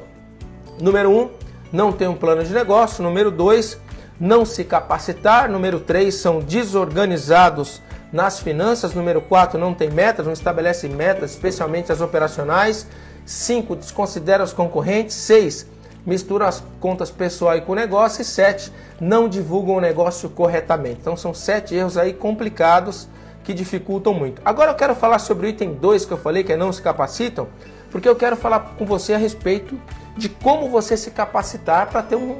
[0.80, 1.30] número um,
[1.74, 3.78] não ter um plano de negócio, número dois,
[4.18, 7.82] não se capacitar, número três, são desorganizados
[8.14, 12.88] nas finanças, número quatro, não tem metas, não estabelece metas, especialmente as operacionais,
[13.26, 15.68] cinco, desconsidera os concorrentes, seis,
[16.06, 18.22] mistura as contas pessoal com o negócio.
[18.22, 18.72] E sete,
[19.02, 21.00] não divulgam o negócio corretamente.
[21.02, 23.10] Então são sete erros aí complicados
[23.44, 24.42] que dificultam muito.
[24.46, 26.82] Agora eu quero falar sobre o item 2 que eu falei, que é não se
[26.82, 27.48] capacitam,
[27.92, 29.80] porque eu quero falar com você a respeito
[30.18, 32.38] de como você se capacitar para ter um,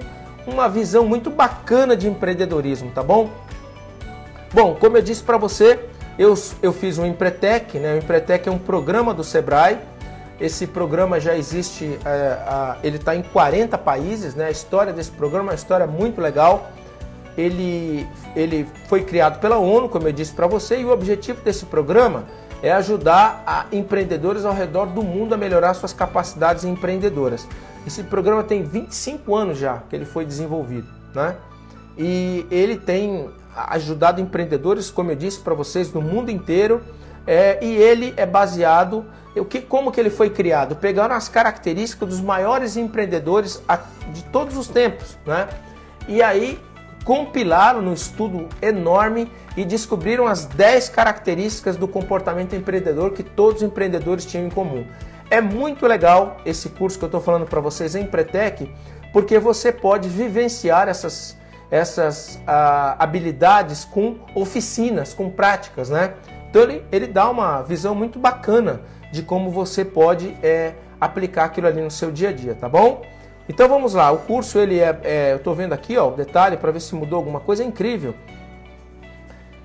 [0.48, 3.30] uma visão muito bacana de empreendedorismo, tá bom?
[4.54, 5.80] Bom, como eu disse para você,
[6.18, 7.96] eu, eu fiz um Empretec, né?
[7.96, 9.80] O Empretec é um programa do Sebrae.
[10.40, 12.10] Esse programa já existe, é,
[12.46, 14.46] a, ele está em 40 países, né?
[14.46, 16.72] A história desse programa é uma história muito legal
[17.38, 21.66] ele, ele foi criado pela ONU, como eu disse para você, e o objetivo desse
[21.66, 22.26] programa
[22.62, 27.48] é ajudar a empreendedores ao redor do mundo a melhorar suas capacidades empreendedoras.
[27.86, 31.36] Esse programa tem 25 anos já que ele foi desenvolvido, né?
[31.98, 36.82] e ele tem ajudado empreendedores, como eu disse para vocês, no mundo inteiro.
[37.26, 40.76] É, e ele é baseado o que, como que ele foi criado?
[40.76, 43.62] Pegaram as características dos maiores empreendedores
[44.14, 45.48] de todos os tempos, né?
[46.08, 46.60] E aí
[47.04, 53.68] compilaram no estudo enorme e descobriram as 10 características do comportamento empreendedor que todos os
[53.68, 54.86] empreendedores tinham em comum.
[55.30, 58.72] É muito legal esse curso que eu estou falando para vocês em Pretec,
[59.12, 61.38] porque você pode vivenciar essas,
[61.70, 66.14] essas ah, habilidades com oficinas, com práticas, né?
[66.50, 71.68] Então ele, ele dá uma visão muito bacana de como você pode é, aplicar aquilo
[71.68, 73.02] ali no seu dia a dia, tá bom?
[73.48, 76.56] Então vamos lá, o curso ele é, é eu estou vendo aqui ó, o detalhe
[76.56, 78.16] para ver se mudou alguma coisa, é incrível.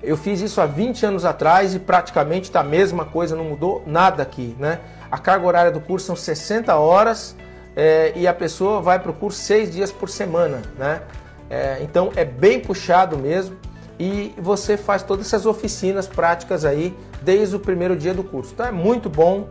[0.01, 3.83] Eu fiz isso há 20 anos atrás e praticamente está a mesma coisa, não mudou
[3.85, 4.79] nada aqui, né?
[5.11, 7.35] A carga horária do curso são 60 horas
[7.75, 11.01] é, e a pessoa vai para o curso seis dias por semana, né?
[11.49, 13.57] É, então é bem puxado mesmo
[13.99, 18.53] e você faz todas essas oficinas práticas aí desde o primeiro dia do curso.
[18.53, 19.49] Então é muito bom.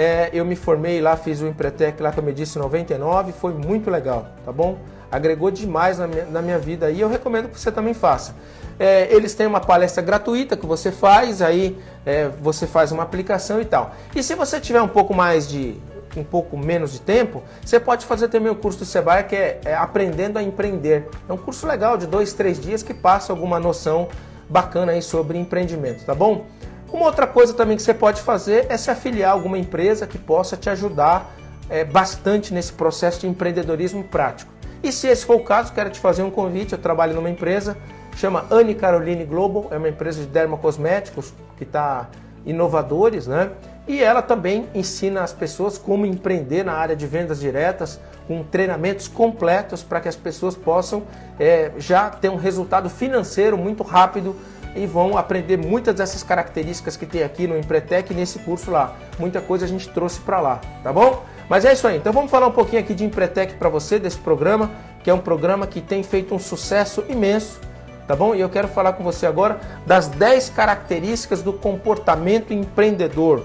[0.00, 3.52] É, eu me formei lá, fiz o Empretec lá, como eu disse, em 99, foi
[3.52, 4.78] muito legal, tá bom?
[5.10, 8.36] Agregou demais na minha, na minha vida e eu recomendo que você também faça.
[8.78, 13.60] É, eles têm uma palestra gratuita que você faz, aí é, você faz uma aplicação
[13.60, 13.92] e tal.
[14.14, 15.76] E se você tiver um pouco mais de
[16.16, 19.60] um pouco menos de tempo, você pode fazer também o curso do Sebrae que é,
[19.64, 21.08] é Aprendendo a Empreender.
[21.28, 24.06] É um curso legal de dois, três dias que passa alguma noção
[24.48, 26.46] bacana aí sobre empreendimento, tá bom?
[26.92, 30.16] Uma outra coisa também que você pode fazer é se afiliar a alguma empresa que
[30.16, 31.30] possa te ajudar
[31.68, 34.50] é, bastante nesse processo de empreendedorismo prático.
[34.82, 36.72] E se esse for o caso, quero te fazer um convite.
[36.72, 37.76] Eu trabalho numa empresa,
[38.16, 42.08] chama Anne Caroline Global, é uma empresa de dermocosméticos que está
[42.46, 43.50] inovadores, né?
[43.86, 49.08] E ela também ensina as pessoas como empreender na área de vendas diretas, com treinamentos
[49.08, 51.02] completos para que as pessoas possam
[51.40, 54.36] é, já ter um resultado financeiro muito rápido
[54.78, 58.94] e vão aprender muitas dessas características que tem aqui no Empretec nesse curso lá.
[59.18, 61.24] Muita coisa a gente trouxe para lá, tá bom?
[61.48, 61.96] Mas é isso aí.
[61.96, 64.70] Então vamos falar um pouquinho aqui de Empretec para você, desse programa,
[65.02, 67.60] que é um programa que tem feito um sucesso imenso,
[68.06, 68.34] tá bom?
[68.34, 73.44] E eu quero falar com você agora das 10 características do comportamento empreendedor.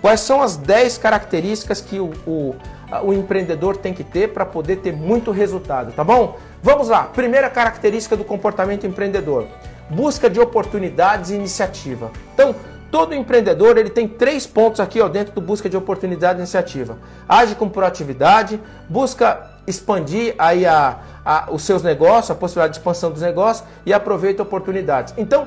[0.00, 2.56] Quais são as 10 características que o, o,
[3.02, 6.38] o empreendedor tem que ter para poder ter muito resultado, tá bom?
[6.62, 7.04] Vamos lá.
[7.04, 9.46] Primeira característica do comportamento empreendedor
[9.90, 12.10] busca de oportunidades e iniciativa.
[12.34, 12.54] Então,
[12.90, 16.98] todo empreendedor ele tem três pontos aqui ó, dentro do busca de oportunidade e iniciativa.
[17.28, 23.10] Age com proatividade, busca expandir aí a, a, os seus negócios, a possibilidade de expansão
[23.10, 25.14] dos negócios e aproveita oportunidades.
[25.16, 25.46] Então,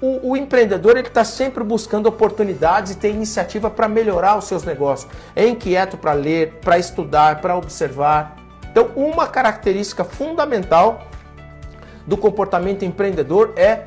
[0.00, 4.62] o, o empreendedor ele está sempre buscando oportunidades e tem iniciativa para melhorar os seus
[4.62, 5.10] negócios.
[5.34, 8.36] É inquieto para ler, para estudar, para observar.
[8.70, 11.08] Então, uma característica fundamental
[12.08, 13.86] do comportamento empreendedor é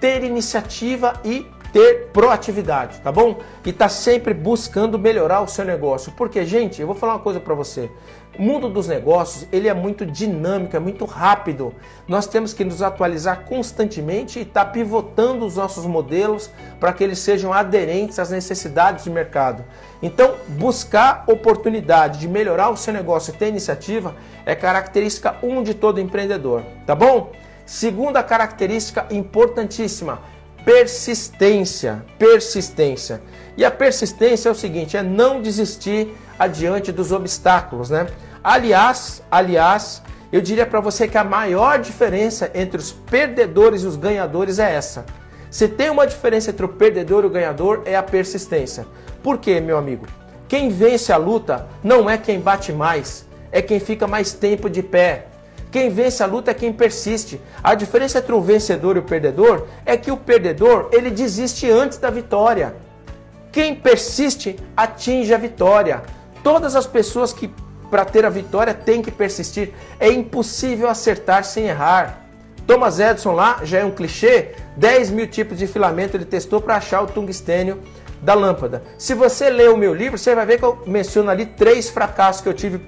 [0.00, 3.38] ter iniciativa e ter proatividade, tá bom?
[3.64, 6.10] E tá sempre buscando melhorar o seu negócio.
[6.16, 7.90] Porque, gente, eu vou falar uma coisa para você.
[8.38, 11.74] O mundo dos negócios, ele é muito dinâmico, é muito rápido.
[12.08, 17.04] Nós temos que nos atualizar constantemente e estar tá pivotando os nossos modelos para que
[17.04, 19.64] eles sejam aderentes às necessidades de mercado.
[20.02, 24.14] Então, buscar oportunidade de melhorar o seu negócio e ter iniciativa
[24.46, 27.30] é característica um de todo empreendedor, tá bom?
[27.70, 30.20] Segunda característica importantíssima,
[30.64, 32.04] persistência.
[32.18, 33.22] Persistência.
[33.56, 38.08] E a persistência é o seguinte, é não desistir adiante dos obstáculos, né?
[38.42, 40.02] Aliás, aliás,
[40.32, 44.74] eu diria para você que a maior diferença entre os perdedores e os ganhadores é
[44.74, 45.06] essa.
[45.48, 48.84] Se tem uma diferença entre o perdedor e o ganhador é a persistência.
[49.22, 50.08] Por quê, meu amigo?
[50.48, 54.82] Quem vence a luta não é quem bate mais, é quem fica mais tempo de
[54.82, 55.29] pé,
[55.70, 57.40] quem vence a luta é quem persiste.
[57.62, 61.98] A diferença entre o vencedor e o perdedor é que o perdedor, ele desiste antes
[61.98, 62.74] da vitória.
[63.52, 66.02] Quem persiste atinge a vitória.
[66.42, 67.50] Todas as pessoas que
[67.90, 69.72] para ter a vitória têm que persistir.
[69.98, 72.20] É impossível acertar sem errar.
[72.66, 74.52] Thomas Edison lá já é um clichê.
[74.76, 77.80] 10 mil tipos de filamento ele testou para achar o tungstênio
[78.22, 78.82] da lâmpada.
[78.96, 82.40] Se você ler o meu livro, você vai ver que eu menciono ali três fracassos
[82.40, 82.80] que eu tive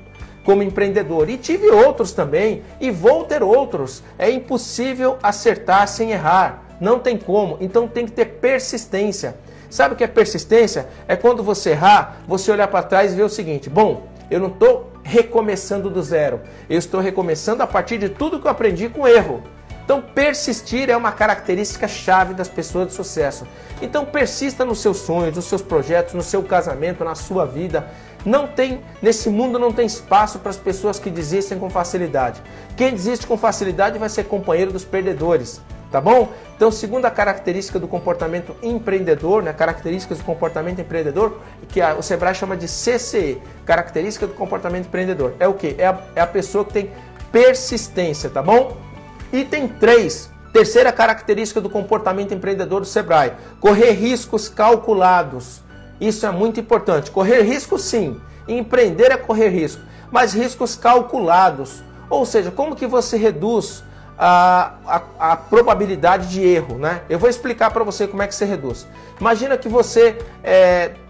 [0.44, 1.28] como empreendedor.
[1.28, 4.02] E tive outros também, e vou ter outros.
[4.18, 6.64] É impossível acertar sem errar.
[6.80, 7.56] Não tem como.
[7.60, 9.36] Então tem que ter persistência.
[9.70, 10.88] Sabe o que é persistência?
[11.08, 14.48] É quando você errar, você olhar para trás e ver o seguinte: bom, eu não
[14.48, 16.40] estou recomeçando do zero.
[16.68, 19.42] Eu estou recomeçando a partir de tudo que eu aprendi com erro.
[19.84, 23.46] Então, persistir é uma característica chave das pessoas de sucesso.
[23.80, 27.90] Então, persista nos seus sonhos, nos seus projetos, no seu casamento, na sua vida.
[28.24, 32.40] Não tem, nesse mundo não tem espaço para as pessoas que desistem com facilidade.
[32.76, 35.60] Quem desiste com facilidade vai ser companheiro dos perdedores,
[35.90, 36.32] tá bom?
[36.56, 42.34] Então, segunda característica do comportamento empreendedor, né, características do comportamento empreendedor, que a, o Sebrae
[42.34, 45.34] chama de CCE, característica do comportamento empreendedor.
[45.40, 45.74] É o que?
[45.78, 46.90] É é a pessoa que tem
[47.32, 48.76] persistência, tá bom?
[49.32, 55.62] Item 3, terceira característica do comportamento empreendedor do Sebrae, correr riscos calculados.
[56.00, 57.10] Isso é muito importante.
[57.10, 61.82] Correr risco sim, empreender é correr risco, mas riscos calculados.
[62.10, 63.82] Ou seja, como que você reduz
[64.18, 67.02] a, a, a probabilidade de erro, né?
[67.08, 68.86] Eu vou explicar para você como é que você reduz.
[69.20, 70.16] Imagina que você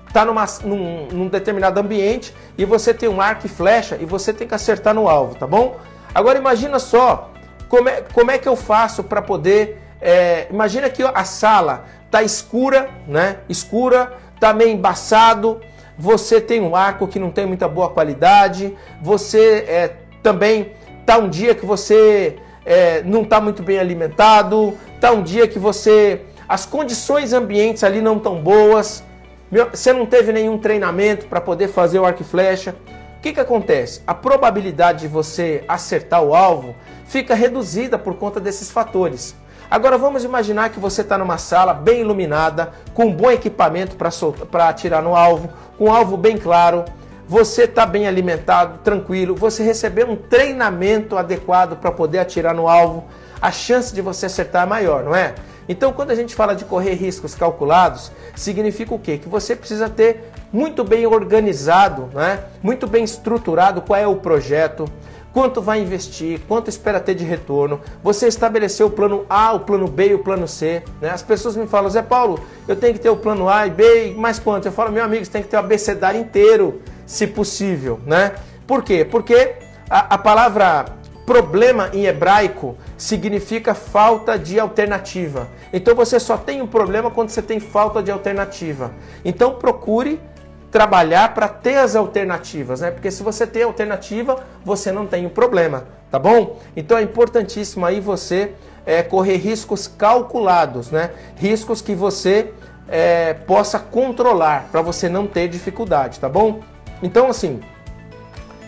[0.07, 4.33] está é, num, num determinado ambiente e você tem um arco e flecha e você
[4.33, 5.79] tem que acertar no alvo, tá bom?
[6.15, 7.31] Agora imagina só
[7.69, 9.81] como é, como é que eu faço para poder.
[10.01, 13.39] É, imagina que a sala está escura, né?
[13.49, 14.13] Escura,
[14.43, 15.61] está meio embaçado.
[15.97, 18.77] Você tem um arco que não tem muita boa qualidade.
[19.01, 20.73] Você é, também
[21.07, 22.37] tá um dia que você
[22.67, 24.77] é, não está muito bem alimentado.
[25.01, 29.05] Tá um dia que você as condições ambientes ali não tão boas.
[29.71, 32.75] Você não teve nenhum treinamento para poder fazer o arco e flecha.
[33.19, 34.03] O que, que acontece?
[34.05, 36.75] A probabilidade de você acertar o alvo
[37.07, 39.37] fica reduzida por conta desses fatores.
[39.73, 44.69] Agora vamos imaginar que você está numa sala bem iluminada, com um bom equipamento para
[44.69, 45.49] atirar no alvo,
[45.79, 46.85] com um alvo bem claro,
[47.27, 53.05] você está bem alimentado, tranquilo, você recebeu um treinamento adequado para poder atirar no alvo,
[53.41, 55.35] a chance de você acertar é maior, não é?
[55.67, 59.17] Então, quando a gente fala de correr riscos calculados, significa o quê?
[59.17, 62.41] Que você precisa ter muito bem organizado, né?
[62.63, 64.85] muito bem estruturado qual é o projeto,
[65.33, 67.81] quanto vai investir, quanto espera ter de retorno.
[68.03, 70.83] Você estabeleceu o plano A, o plano B e o plano C.
[71.01, 71.11] Né?
[71.11, 74.11] As pessoas me falam, Zé Paulo, eu tenho que ter o plano A e B,
[74.11, 74.67] e mais quanto?
[74.67, 77.99] Eu falo, meu amigo, você tem que ter o abecedário inteiro, se possível.
[78.07, 78.33] Né?
[78.67, 79.05] Por quê?
[79.05, 79.55] Porque
[79.89, 80.85] a, a palavra
[81.25, 85.49] problema em hebraico significa falta de alternativa.
[85.73, 88.93] Então você só tem um problema quando você tem falta de alternativa.
[89.25, 90.21] Então procure
[90.73, 92.91] trabalhar para ter as alternativas, né?
[92.91, 96.59] Porque se você tem alternativa, você não tem o um problema, tá bom?
[96.75, 98.53] Então é importantíssimo aí você
[98.87, 101.11] é, correr riscos calculados, né?
[101.37, 102.55] Riscos que você
[102.89, 106.61] é, possa controlar para você não ter dificuldade, tá bom?
[107.03, 107.61] Então assim,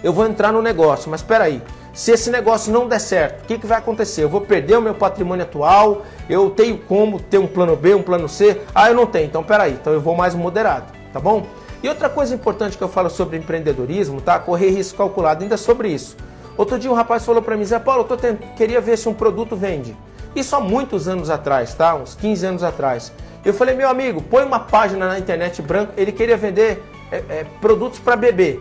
[0.02, 1.62] eu vou entrar no negócio, mas espera aí.
[1.94, 4.24] Se esse negócio não der certo, o que, que vai acontecer?
[4.24, 6.02] Eu vou perder o meu patrimônio atual?
[6.28, 8.60] Eu tenho como ter um plano B, um plano C?
[8.74, 9.26] Ah, eu não tenho.
[9.26, 9.74] Então, peraí.
[9.74, 11.46] Então, eu vou mais moderado, tá bom?
[11.84, 14.38] E outra coisa importante que eu falo sobre empreendedorismo, tá?
[14.38, 16.16] Correr risco calculado, ainda sobre isso.
[16.56, 18.38] Outro dia um rapaz falou para mim, Zé Paulo, eu tent...
[18.56, 19.94] queria ver se um produto vende.
[20.34, 21.94] Isso há muitos anos atrás, tá?
[21.94, 23.12] Uns 15 anos atrás.
[23.44, 25.92] Eu falei, meu amigo, põe uma página na internet branca.
[25.94, 26.82] Ele queria vender
[27.12, 28.60] é, é, produtos para bebê.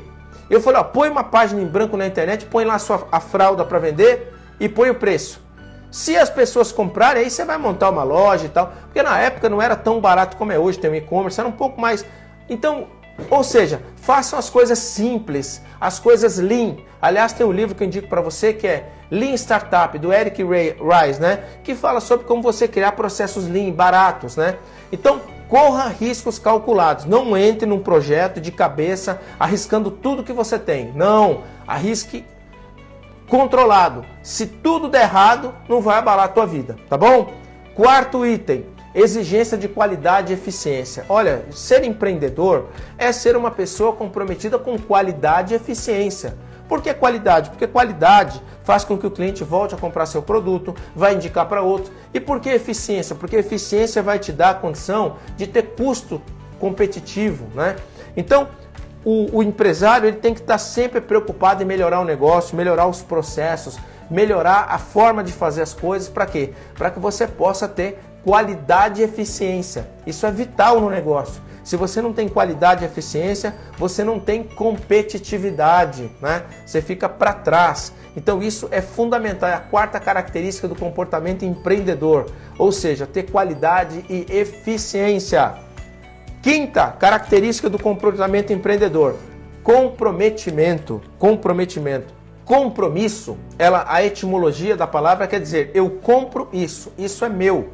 [0.49, 3.21] Eu falei, ó, põe uma página em branco na internet, põe lá a, sua, a
[3.21, 5.39] fralda para vender e põe o preço.
[5.89, 8.74] Se as pessoas comprarem, aí você vai montar uma loja e tal.
[8.82, 11.53] Porque na época não era tão barato como é hoje, tem o e-commerce, era um
[11.53, 12.05] pouco mais.
[12.49, 12.88] Então,
[13.30, 16.76] ou seja, façam as coisas simples, as coisas lean.
[17.01, 20.43] Aliás, tem um livro que eu indico para você que é Lean Startup, do Eric
[20.43, 21.43] Rice, né?
[21.64, 24.57] Que fala sobre como você criar processos lean, baratos, né?
[24.91, 27.05] Então, corra riscos calculados.
[27.05, 30.91] Não entre num projeto de cabeça arriscando tudo que você tem.
[30.93, 32.26] Não, arrisque
[33.28, 34.03] controlado.
[34.22, 37.34] Se tudo der errado, não vai abalar a tua vida, tá bom?
[37.76, 41.03] Quarto item, Exigência de qualidade e eficiência.
[41.09, 42.67] Olha, ser empreendedor
[42.97, 46.35] é ser uma pessoa comprometida com qualidade e eficiência.
[46.67, 47.49] Por que qualidade?
[47.49, 51.61] Porque qualidade faz com que o cliente volte a comprar seu produto, vai indicar para
[51.61, 51.91] outro.
[52.13, 53.15] E por que eficiência?
[53.15, 56.21] Porque eficiência vai te dar a condição de ter custo
[56.59, 57.75] competitivo, né?
[58.15, 58.47] Então,
[59.03, 63.01] o, o empresário ele tem que estar sempre preocupado em melhorar o negócio, melhorar os
[63.01, 63.77] processos,
[64.09, 66.07] melhorar a forma de fazer as coisas.
[66.07, 66.53] Para quê?
[66.75, 69.89] Para que você possa ter qualidade e eficiência.
[70.07, 71.41] Isso é vital no negócio.
[71.63, 76.43] Se você não tem qualidade e eficiência, você não tem competitividade, né?
[76.65, 77.93] Você fica para trás.
[78.15, 84.05] Então isso é fundamental, é a quarta característica do comportamento empreendedor, ou seja, ter qualidade
[84.09, 85.55] e eficiência.
[86.41, 89.15] Quinta característica do comportamento empreendedor:
[89.63, 91.01] comprometimento.
[91.17, 92.13] Comprometimento.
[92.43, 97.69] Compromisso, ela a etimologia da palavra quer dizer eu compro isso, isso é meu.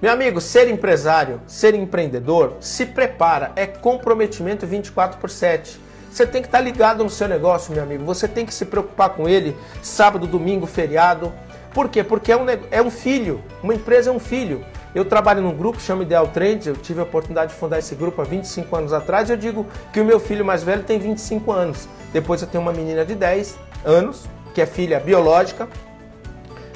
[0.00, 5.78] Meu amigo, ser empresário, ser empreendedor, se prepara, é comprometimento 24 por 7.
[6.10, 8.02] Você tem que estar ligado no seu negócio, meu amigo.
[8.06, 11.30] Você tem que se preocupar com ele sábado, domingo, feriado.
[11.74, 12.02] Por quê?
[12.02, 14.64] Porque é um, é um filho, uma empresa é um filho.
[14.94, 18.22] Eu trabalho num grupo chama Ideal Trends, eu tive a oportunidade de fundar esse grupo
[18.22, 19.28] há 25 anos atrás.
[19.28, 21.86] Eu digo que o meu filho mais velho tem 25 anos.
[22.10, 24.24] Depois eu tenho uma menina de 10 anos,
[24.54, 25.68] que é filha biológica.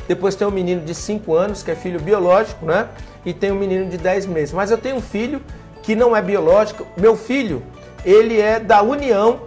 [0.06, 2.86] Depois tem um menino de 5 anos, que é filho biológico, né?
[3.24, 4.54] E tem um menino de 10 meses.
[4.54, 5.40] Mas eu tenho um filho
[5.82, 6.86] que não é biológico.
[6.96, 7.62] Meu filho,
[8.04, 9.40] ele é da união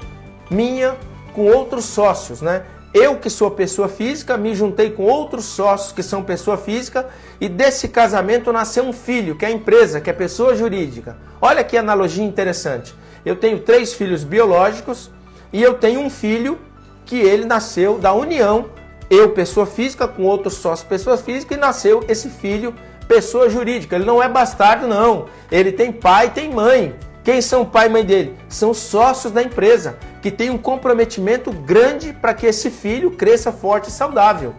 [0.49, 0.95] minha
[1.33, 2.63] com outros sócios, né?
[2.93, 7.07] Eu que sou pessoa física, me juntei com outros sócios que são pessoa física
[7.39, 11.17] e desse casamento nasceu um filho, que é a empresa, que é pessoa jurídica.
[11.39, 12.95] Olha que analogia interessante.
[13.25, 15.11] Eu tenho três filhos biológicos
[15.51, 16.57] e eu tenho um filho
[17.05, 18.65] que ele nasceu da união,
[19.09, 22.73] eu pessoa física com outros sócios pessoa física e nasceu esse filho
[23.07, 23.95] pessoa jurídica.
[23.95, 25.25] Ele não é bastardo não.
[25.51, 26.95] Ele tem pai, tem mãe.
[27.23, 28.37] Quem são pai e mãe dele?
[28.47, 33.89] São sócios da empresa, que tem um comprometimento grande para que esse filho cresça forte
[33.89, 34.53] e saudável.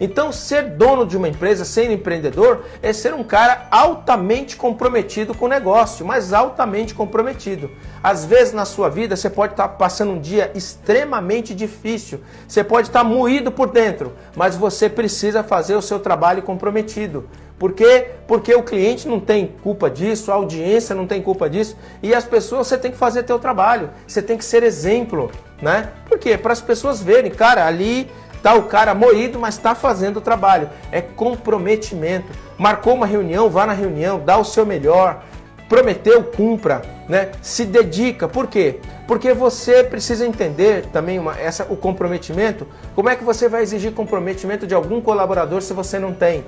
[0.00, 5.44] Então, ser dono de uma empresa, ser empreendedor, é ser um cara altamente comprometido com
[5.44, 7.70] o negócio, mas altamente comprometido.
[8.02, 12.88] Às vezes na sua vida você pode estar passando um dia extremamente difícil, você pode
[12.88, 17.28] estar moído por dentro, mas você precisa fazer o seu trabalho comprometido.
[17.62, 18.08] Por quê?
[18.26, 22.24] Porque o cliente não tem culpa disso, a audiência não tem culpa disso, e as
[22.24, 25.30] pessoas você tem que fazer teu trabalho, você tem que ser exemplo,
[25.62, 25.90] né?
[26.08, 26.36] Por quê?
[26.36, 28.10] Para as pessoas verem, cara, ali
[28.42, 30.70] tá o cara moído, mas está fazendo o trabalho.
[30.90, 32.26] É comprometimento.
[32.58, 35.22] Marcou uma reunião, vá na reunião, dá o seu melhor,
[35.68, 37.30] prometeu, cumpra, né?
[37.40, 38.26] Se dedica.
[38.26, 38.80] Por quê?
[39.06, 42.66] Porque você precisa entender também uma, essa, o comprometimento.
[42.96, 46.44] Como é que você vai exigir comprometimento de algum colaborador se você não tem?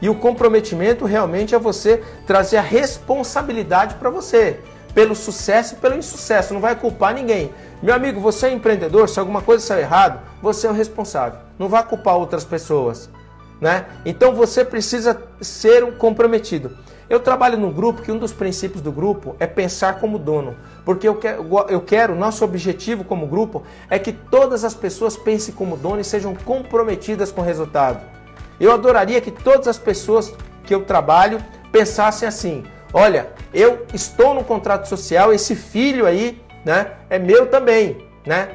[0.00, 4.60] E o comprometimento realmente é você trazer a responsabilidade para você,
[4.94, 6.54] pelo sucesso e pelo insucesso.
[6.54, 7.52] Não vai culpar ninguém.
[7.82, 11.40] Meu amigo, você é empreendedor, se alguma coisa saiu errado, você é o responsável.
[11.58, 13.10] Não vai culpar outras pessoas.
[13.60, 13.86] Né?
[14.04, 16.76] Então você precisa ser um comprometido.
[17.10, 20.54] Eu trabalho num grupo que um dos princípios do grupo é pensar como dono.
[20.84, 25.54] Porque eu quero, eu quero, nosso objetivo como grupo é que todas as pessoas pensem
[25.54, 28.17] como dono e sejam comprometidas com o resultado.
[28.60, 30.34] Eu adoraria que todas as pessoas
[30.64, 31.38] que eu trabalho
[31.70, 37.96] pensassem assim: olha, eu estou no contrato social, esse filho aí, né, é meu também,
[38.26, 38.48] né?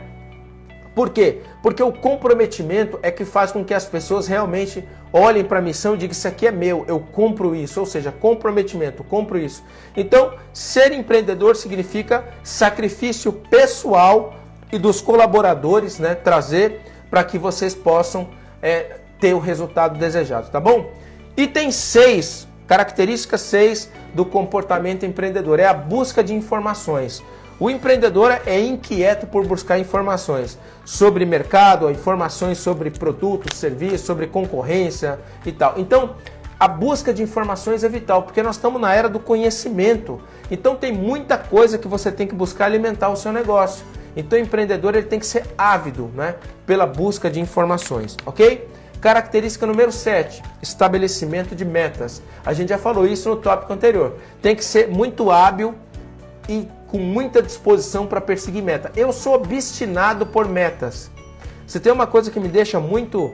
[0.95, 1.41] Por quê?
[1.61, 5.95] Porque o comprometimento é que faz com que as pessoas realmente olhem para a missão
[5.95, 7.79] e digam: Isso aqui é meu, eu compro isso.
[7.79, 9.63] Ou seja, comprometimento, compro isso.
[9.97, 14.35] Então, ser empreendedor significa sacrifício pessoal
[14.71, 16.13] e dos colaboradores, né?
[16.13, 18.29] Trazer para que vocês possam
[18.61, 20.91] é, ter o resultado desejado, tá bom?
[21.37, 27.23] Item 6, característica 6 do comportamento empreendedor é a busca de informações.
[27.57, 35.17] O empreendedor é inquieto por buscar informações sobre mercado, informações sobre produtos, serviços, sobre concorrência
[35.45, 35.75] e tal.
[35.77, 36.17] Então,
[36.59, 40.19] a busca de informações é vital, porque nós estamos na era do conhecimento.
[40.51, 43.85] Então, tem muita coisa que você tem que buscar alimentar o seu negócio.
[44.17, 48.67] Então, o empreendedor ele tem que ser ávido né, pela busca de informações, ok?
[49.03, 52.21] Característica número 7, estabelecimento de metas.
[52.45, 54.15] A gente já falou isso no tópico anterior.
[54.41, 55.75] Tem que ser muito hábil
[56.47, 58.93] e com muita disposição para perseguir meta.
[58.95, 61.11] Eu sou obstinado por metas.
[61.67, 63.33] Se tem uma coisa que me deixa muito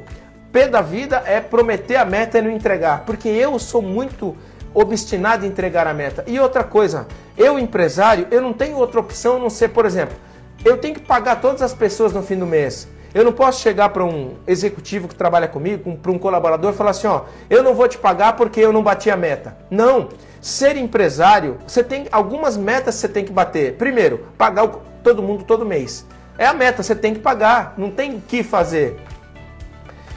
[0.51, 4.35] pé da vida é prometer a meta e não entregar, porque eu sou muito
[4.73, 6.23] obstinado em entregar a meta.
[6.25, 7.05] E outra coisa,
[7.37, 10.17] eu empresário, eu não tenho outra opção a não ser, por exemplo,
[10.65, 12.87] eu tenho que pagar todas as pessoas no fim do mês.
[13.13, 16.91] Eu não posso chegar para um executivo que trabalha comigo, para um colaborador e falar
[16.91, 19.57] assim, ó, eu não vou te pagar porque eu não bati a meta.
[19.69, 20.09] Não.
[20.39, 23.75] Ser empresário, você tem algumas metas que você tem que bater.
[23.75, 26.05] Primeiro, pagar o, todo mundo todo mês.
[26.37, 28.97] É a meta, você tem que pagar, não tem o que fazer.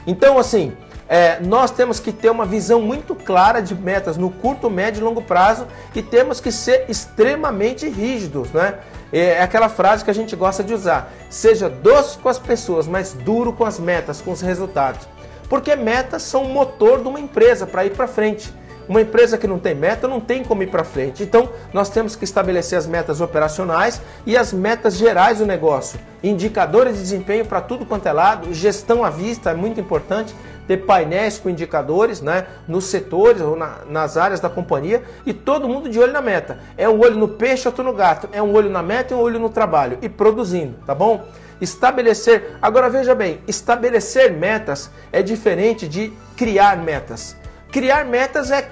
[0.05, 0.73] Então, assim,
[1.07, 5.03] é, nós temos que ter uma visão muito clara de metas no curto, médio e
[5.03, 8.79] longo prazo e temos que ser extremamente rígidos, né?
[9.13, 12.87] É, é aquela frase que a gente gosta de usar: seja doce com as pessoas,
[12.87, 15.07] mas duro com as metas, com os resultados.
[15.47, 18.51] Porque metas são o motor de uma empresa para ir para frente.
[18.87, 21.23] Uma empresa que não tem meta não tem como ir para frente.
[21.23, 25.97] Então, nós temos que estabelecer as metas operacionais e as metas gerais do negócio.
[26.21, 30.35] Indicadores de desempenho para tudo quanto é lado, gestão à vista é muito importante
[30.67, 35.67] ter painéis com indicadores né, nos setores ou na, nas áreas da companhia e todo
[35.67, 36.59] mundo de olho na meta.
[36.77, 38.29] É um olho no peixe, outro no gato.
[38.31, 39.97] É um olho na meta e um olho no trabalho.
[40.01, 41.27] E produzindo, tá bom?
[41.59, 42.57] Estabelecer.
[42.61, 47.35] Agora veja bem, estabelecer metas é diferente de criar metas.
[47.71, 48.69] Criar metas é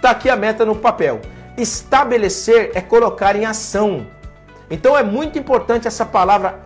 [0.00, 1.20] tá aqui a meta no papel.
[1.56, 4.06] Estabelecer é colocar em ação.
[4.70, 6.60] Então é muito importante essa palavra.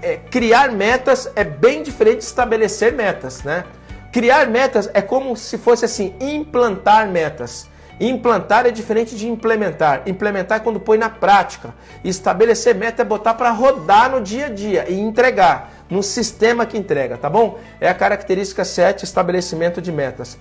[0.00, 3.64] É, criar metas é bem diferente de estabelecer metas, né?
[4.12, 7.68] Criar metas é como se fosse assim, implantar metas.
[8.00, 10.02] Implantar é diferente de implementar.
[10.06, 11.74] Implementar é quando põe na prática.
[12.04, 16.78] Estabelecer meta é botar para rodar no dia a dia e entregar no sistema que
[16.78, 17.58] entrega, tá bom?
[17.80, 20.38] É a característica 7, estabelecimento de metas.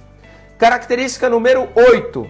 [0.57, 2.29] Característica número 8,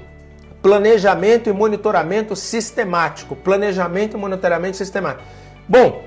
[0.61, 3.35] planejamento e monitoramento sistemático.
[3.35, 5.23] Planejamento e monitoramento sistemático.
[5.67, 6.05] Bom,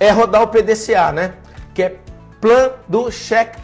[0.00, 1.34] é rodar o PDCA, né?
[1.74, 1.96] Que é
[2.40, 3.56] Plan do Check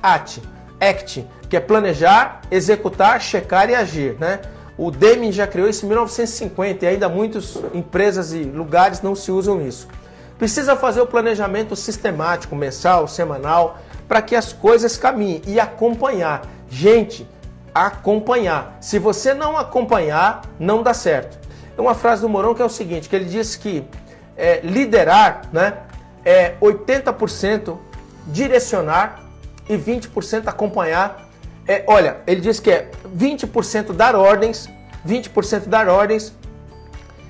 [0.83, 4.41] Act, que é planejar, executar, checar e agir, né?
[4.76, 9.30] O Deming já criou isso em 1950 e ainda muitas empresas e lugares não se
[9.30, 9.87] usam isso.
[10.39, 13.78] Precisa fazer o planejamento sistemático, mensal, semanal,
[14.09, 16.43] para que as coisas caminhem e acompanhar.
[16.68, 17.28] Gente,
[17.72, 18.76] acompanhar.
[18.80, 21.39] Se você não acompanhar, não dá certo.
[21.76, 23.85] É uma frase do Morão que é o seguinte, que ele diz que
[24.37, 25.74] é, liderar né,
[26.24, 27.76] é 80%
[28.26, 29.22] direcionar
[29.73, 31.29] e 20% acompanhar.
[31.66, 34.68] É, olha, ele diz que é 20% dar ordens,
[35.07, 36.35] 20% dar ordens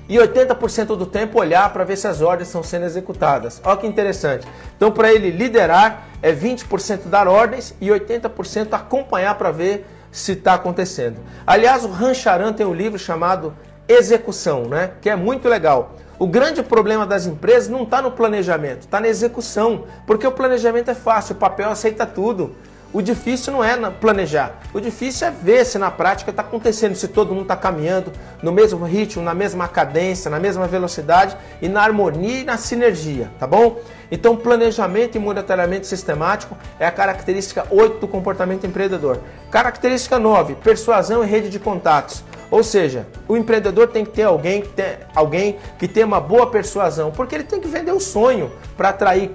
[0.09, 3.61] e 80% do tempo olhar para ver se as ordens estão sendo executadas.
[3.63, 4.45] Olha que interessante.
[4.75, 10.55] Então, para ele liderar, é 20% dar ordens e 80% acompanhar para ver se está
[10.55, 11.17] acontecendo.
[11.47, 13.55] Aliás, o Rancharan tem um livro chamado
[13.87, 14.91] Execução, né?
[15.01, 15.95] que é muito legal.
[16.19, 19.85] O grande problema das empresas não está no planejamento, está na execução.
[20.05, 22.55] Porque o planejamento é fácil, o papel aceita tudo.
[22.93, 27.07] O difícil não é planejar, o difícil é ver se na prática está acontecendo, se
[27.07, 28.11] todo mundo está caminhando
[28.43, 33.31] no mesmo ritmo, na mesma cadência, na mesma velocidade e na harmonia e na sinergia,
[33.39, 33.79] tá bom?
[34.11, 39.19] Então, planejamento e monitoramento sistemático é a característica 8 do comportamento empreendedor.
[39.49, 42.23] Característica 9, persuasão e rede de contatos.
[42.53, 44.85] Ou seja, o empreendedor tem que ter alguém que, tem,
[45.15, 49.31] alguém que tenha uma boa persuasão, porque ele tem que vender o sonho para atrair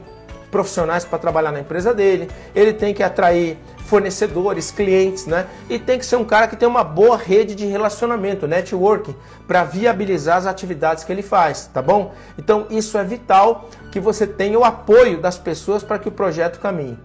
[0.53, 5.49] profissionais para trabalhar na empresa dele, ele tem que atrair fornecedores, clientes, né?
[5.69, 9.17] E tem que ser um cara que tem uma boa rede de relacionamento, networking,
[9.49, 12.15] para viabilizar as atividades que ele faz, tá bom?
[12.39, 16.61] Então isso é vital que você tenha o apoio das pessoas para que o projeto
[16.61, 16.97] caminhe.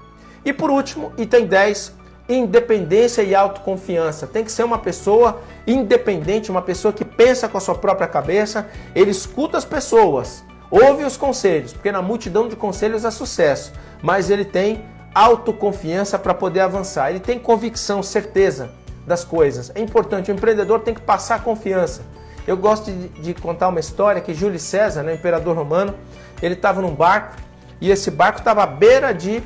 [0.46, 4.28] E por último, item 10, independência e autoconfiança.
[4.28, 8.68] Tem que ser uma pessoa independente, uma pessoa que pensa com a sua própria cabeça,
[8.96, 14.30] ele escuta as pessoas, ouve os conselhos, porque na multidão de conselhos há sucesso, mas
[14.30, 18.72] ele tem autoconfiança para poder avançar, ele tem convicção, certeza
[19.06, 19.72] das coisas.
[19.76, 22.02] É importante, o empreendedor tem que passar confiança.
[22.48, 25.94] Eu gosto de, de contar uma história que Júlio César, né, imperador romano,
[26.42, 27.38] ele estava num barco
[27.80, 29.42] e esse barco estava à beira de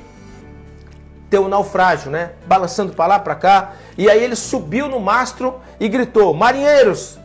[1.30, 2.32] ter um naufrágio, né?
[2.46, 3.74] Balançando para lá, para cá.
[3.98, 7.20] E aí ele subiu no mastro e gritou: Marinheiros,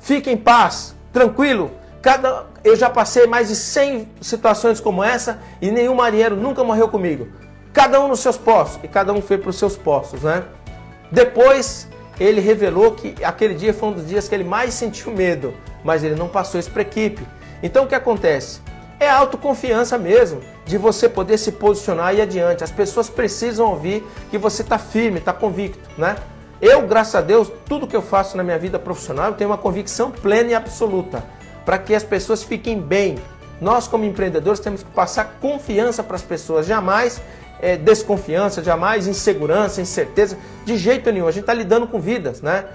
[0.00, 1.70] fiquem em paz, tranquilo,
[2.02, 6.88] Cada, eu já passei mais de 100 situações como essa e nenhum marinheiro nunca morreu
[6.88, 7.28] comigo.
[7.72, 10.42] Cada um nos seus postos e cada um foi para os seus postos, né?
[11.12, 11.88] Depois
[12.18, 16.02] ele revelou que aquele dia foi um dos dias que ele mais sentiu medo, mas
[16.02, 17.24] ele não passou isso para a equipe.
[17.62, 18.60] Então o que acontece?
[19.02, 22.62] É a autoconfiança mesmo de você poder se posicionar e adiante.
[22.62, 26.14] As pessoas precisam ouvir que você está firme, está convicto, né?
[26.60, 29.58] Eu, graças a Deus, tudo que eu faço na minha vida profissional, eu tenho uma
[29.58, 31.24] convicção plena e absoluta
[31.64, 33.18] para que as pessoas fiquem bem.
[33.60, 37.20] Nós, como empreendedores, temos que passar confiança para as pessoas, jamais
[37.60, 41.26] é, desconfiança, jamais insegurança, incerteza, de jeito nenhum.
[41.26, 42.66] A gente está lidando com vidas, né?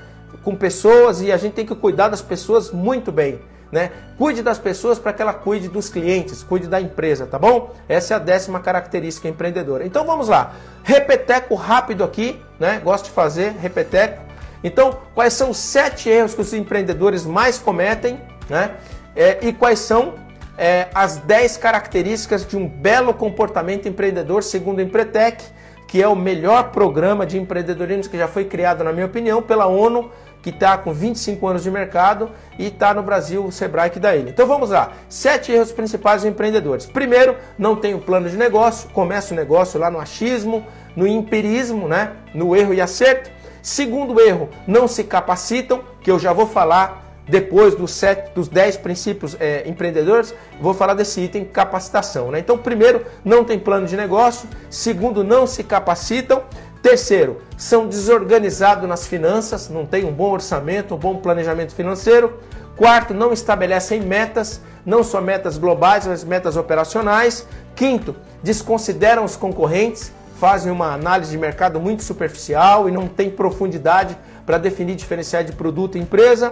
[0.44, 3.40] com pessoas e a gente tem que cuidar das pessoas muito bem.
[3.72, 3.92] Né?
[4.18, 7.74] Cuide das pessoas para que ela cuide dos clientes, cuide da empresa, tá bom?
[7.90, 9.86] Essa é a décima característica empreendedora.
[9.86, 10.54] Então vamos lá.
[10.84, 12.80] Repeteco rápido aqui, né?
[12.84, 14.24] Gosto de fazer repeteco.
[14.64, 18.72] Então, quais são os sete erros que os empreendedores mais cometem né?
[19.16, 20.16] É, e quais são
[20.58, 25.44] é, as 10 características de um belo comportamento empreendedor, segundo o Empretec,
[25.88, 29.66] que é o melhor programa de empreendedorismo que já foi criado, na minha opinião, pela
[29.66, 30.12] ONU,
[30.42, 34.16] que está com 25 anos de mercado e está no Brasil o Sebrae que dá
[34.16, 34.30] ele.
[34.30, 34.92] Então vamos lá.
[35.10, 36.86] Sete erros principais dos empreendedores.
[36.86, 40.66] Primeiro, não tem um plano de negócio, começa o negócio lá no achismo,
[40.96, 42.14] no empirismo, né?
[42.34, 43.30] no erro e acerto.
[43.62, 48.78] Segundo erro, não se capacitam, que eu já vou falar depois dos, sete, dos 10
[48.78, 52.32] princípios é, empreendedores, vou falar desse item capacitação.
[52.32, 52.40] Né?
[52.40, 54.48] Então, primeiro, não tem plano de negócio.
[54.70, 56.44] Segundo, não se capacitam.
[56.82, 62.40] Terceiro, são desorganizados nas finanças, não tem um bom orçamento, um bom planejamento financeiro.
[62.76, 67.48] Quarto, não estabelecem metas, não só metas globais, mas metas operacionais.
[67.76, 74.18] Quinto, desconsideram os concorrentes, fazem uma análise de mercado muito superficial e não tem profundidade
[74.46, 76.52] para definir diferenciais de produto e empresa.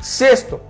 [0.00, 0.60] Sexto,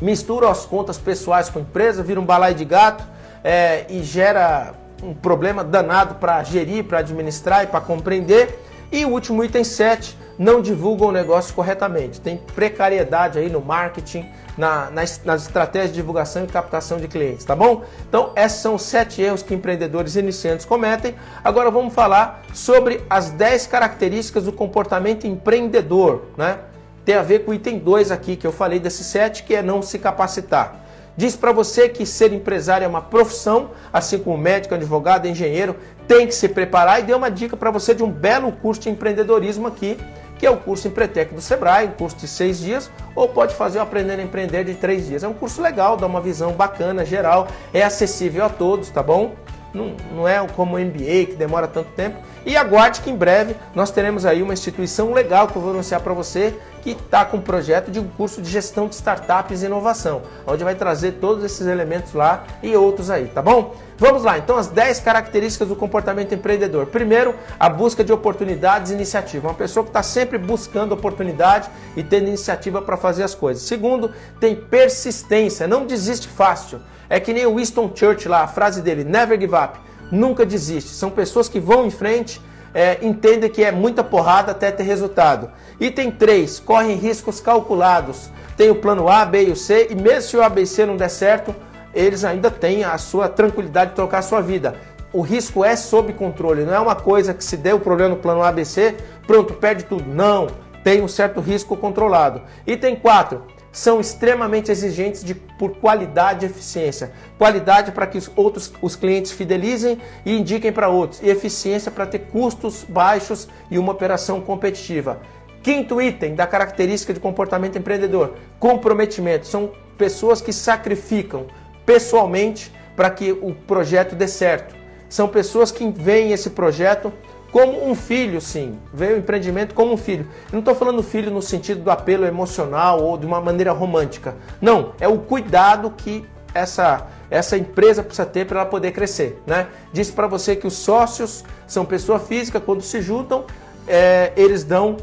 [0.00, 3.04] mistura as contas pessoais com a empresa, vira um balai de gato
[3.44, 4.74] é, e gera
[5.04, 8.58] um problema danado para gerir, para administrar e para compreender.
[8.90, 12.20] E o último item 7, não divulgam o negócio corretamente.
[12.20, 14.26] Tem precariedade aí no marketing,
[14.56, 17.84] na, nas, nas estratégias de divulgação e captação de clientes, tá bom?
[18.08, 21.14] Então, esses são os sete erros que empreendedores iniciantes cometem.
[21.42, 26.58] Agora vamos falar sobre as 10 características do comportamento empreendedor, né?
[27.04, 29.62] Tem a ver com o item 2 aqui que eu falei desses sete, que é
[29.62, 30.83] não se capacitar.
[31.16, 35.76] Diz para você que ser empresário é uma profissão, assim como médico, advogado, engenheiro,
[36.08, 38.90] tem que se preparar e deu uma dica para você de um belo curso de
[38.90, 39.96] empreendedorismo aqui
[40.38, 43.78] que é o curso Empretec do Sebrae, um curso de seis dias, ou pode fazer
[43.78, 45.22] o Aprender a Empreender de três dias.
[45.22, 49.34] É um curso legal, dá uma visão bacana, geral, é acessível a todos, tá bom?
[49.74, 52.18] Não, não é como o MBA, que demora tanto tempo.
[52.46, 56.00] E aguarde que em breve nós teremos aí uma instituição legal que eu vou anunciar
[56.00, 59.66] para você, que está com um projeto de um curso de gestão de startups e
[59.66, 63.74] inovação, onde vai trazer todos esses elementos lá e outros aí, tá bom?
[63.96, 66.86] Vamos lá, então as 10 características do comportamento empreendedor.
[66.86, 69.46] Primeiro, a busca de oportunidades e iniciativa.
[69.46, 73.62] Uma pessoa que está sempre buscando oportunidade e tendo iniciativa para fazer as coisas.
[73.62, 76.80] Segundo, tem persistência, não desiste fácil.
[77.08, 79.78] É que nem o Winston Churchill lá, a frase dele, never give up,
[80.10, 80.90] nunca desiste.
[80.90, 82.40] São pessoas que vão em frente,
[82.74, 85.50] é, entendem que é muita porrada até ter resultado.
[85.78, 88.28] Item 3, correm riscos calculados.
[88.56, 91.08] Tem o plano A, B e o C, e mesmo se o ABC não der
[91.10, 91.54] certo,
[91.94, 94.74] eles ainda têm a sua tranquilidade de trocar a sua vida.
[95.12, 98.20] O risco é sob controle, não é uma coisa que se der o problema no
[98.20, 100.04] plano ABC, pronto, perde tudo.
[100.08, 100.48] Não,
[100.82, 102.42] tem um certo risco controlado.
[102.66, 103.40] Item 4,
[103.74, 107.10] são extremamente exigentes de, por qualidade e eficiência.
[107.36, 111.20] Qualidade para que os outros os clientes fidelizem e indiquem para outros.
[111.20, 115.20] E eficiência para ter custos baixos e uma operação competitiva.
[115.60, 119.46] Quinto item da característica de comportamento empreendedor: comprometimento.
[119.46, 121.46] São pessoas que sacrificam
[121.84, 124.74] pessoalmente para que o projeto dê certo.
[125.08, 127.12] São pessoas que veem esse projeto
[127.54, 128.78] como um filho, sim.
[128.92, 130.26] Veio o empreendimento como um filho.
[130.46, 134.34] Eu não estou falando filho no sentido do apelo emocional ou de uma maneira romântica.
[134.60, 139.40] Não, é o cuidado que essa, essa empresa precisa ter para ela poder crescer.
[139.46, 139.68] Né?
[139.92, 143.44] Disse para você que os sócios são pessoa física, quando se juntam,
[143.86, 144.96] é, eles dão.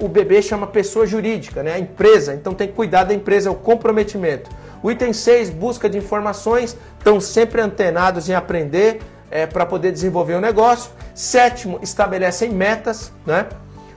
[0.00, 1.72] O bebê chama pessoa jurídica, né?
[1.72, 2.34] a empresa.
[2.34, 4.48] Então tem que cuidar da empresa, é o comprometimento.
[4.82, 9.00] O item 6, busca de informações, estão sempre antenados em aprender
[9.30, 10.90] é, para poder desenvolver o negócio.
[11.14, 13.46] Sétimo, estabelecem metas, né?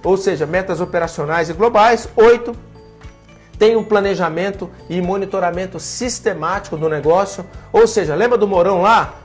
[0.04, 2.08] ou seja, metas operacionais e globais.
[2.16, 2.56] Oito,
[3.58, 7.46] tem um planejamento e monitoramento sistemático do negócio.
[7.74, 9.16] Ou seja, lembra do Morão lá?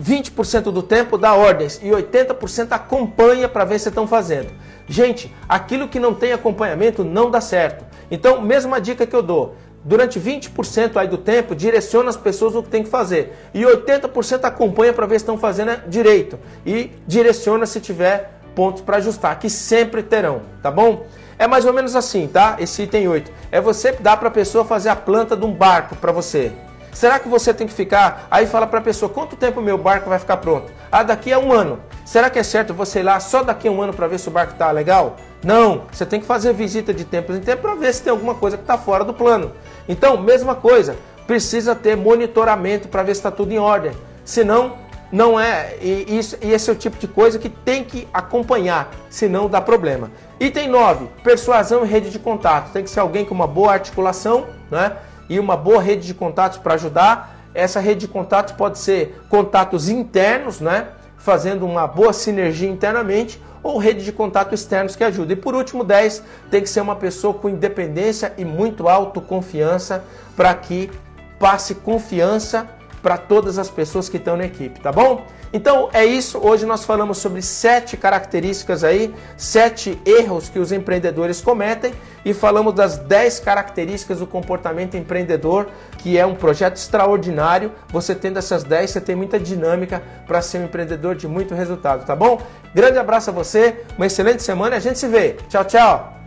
[0.00, 4.52] 20% do tempo dá ordens e 80% acompanha para ver se estão fazendo.
[4.86, 7.84] Gente, aquilo que não tem acompanhamento não dá certo.
[8.10, 9.56] Então, mesma dica que eu dou
[9.88, 13.34] durante 20% aí do tempo, direciona as pessoas o que tem que fazer.
[13.54, 16.38] E 80% acompanha para ver se estão fazendo direito.
[16.64, 21.06] E direciona se tiver pontos para ajustar, que sempre terão, tá bom?
[21.38, 22.56] É mais ou menos assim, tá?
[22.58, 23.32] Esse item 8.
[23.50, 26.52] É você dar para a pessoa fazer a planta de um barco para você.
[26.92, 28.26] Será que você tem que ficar?
[28.30, 30.70] Aí fala para a pessoa: quanto tempo meu barco vai ficar pronto?
[30.90, 31.78] Ah, daqui a um ano.
[32.04, 34.28] Será que é certo você ir lá só daqui a um ano para ver se
[34.28, 35.16] o barco está legal?
[35.44, 38.34] Não, você tem que fazer visita de tempo em tempo para ver se tem alguma
[38.34, 39.52] coisa que está fora do plano.
[39.88, 43.92] Então, mesma coisa, precisa ter monitoramento para ver se está tudo em ordem.
[44.24, 44.76] Senão,
[45.10, 45.76] não é.
[45.80, 49.60] E, isso, e esse é o tipo de coisa que tem que acompanhar, senão dá
[49.60, 50.10] problema.
[50.38, 52.72] Item 9, persuasão e rede de contato.
[52.72, 54.96] Tem que ser alguém com uma boa articulação né,
[55.28, 57.36] e uma boa rede de contatos para ajudar.
[57.54, 63.76] Essa rede de contatos pode ser contatos internos, né, fazendo uma boa sinergia internamente, ou
[63.76, 65.34] rede de contato externos que ajuda.
[65.34, 70.02] E por último, 10, tem que ser uma pessoa com independência e muito autoconfiança
[70.34, 70.90] para que
[71.38, 72.66] passe confiança
[73.02, 75.26] para todas as pessoas que estão na equipe, tá bom?
[75.52, 76.38] Então é isso.
[76.38, 81.92] Hoje nós falamos sobre sete características aí, sete erros que os empreendedores cometem
[82.24, 85.68] e falamos das dez características do comportamento empreendedor,
[85.98, 87.72] que é um projeto extraordinário.
[87.88, 92.04] Você tendo essas dez, você tem muita dinâmica para ser um empreendedor de muito resultado,
[92.04, 92.40] tá bom?
[92.74, 95.36] Grande abraço a você, uma excelente semana e a gente se vê.
[95.48, 96.17] Tchau, tchau!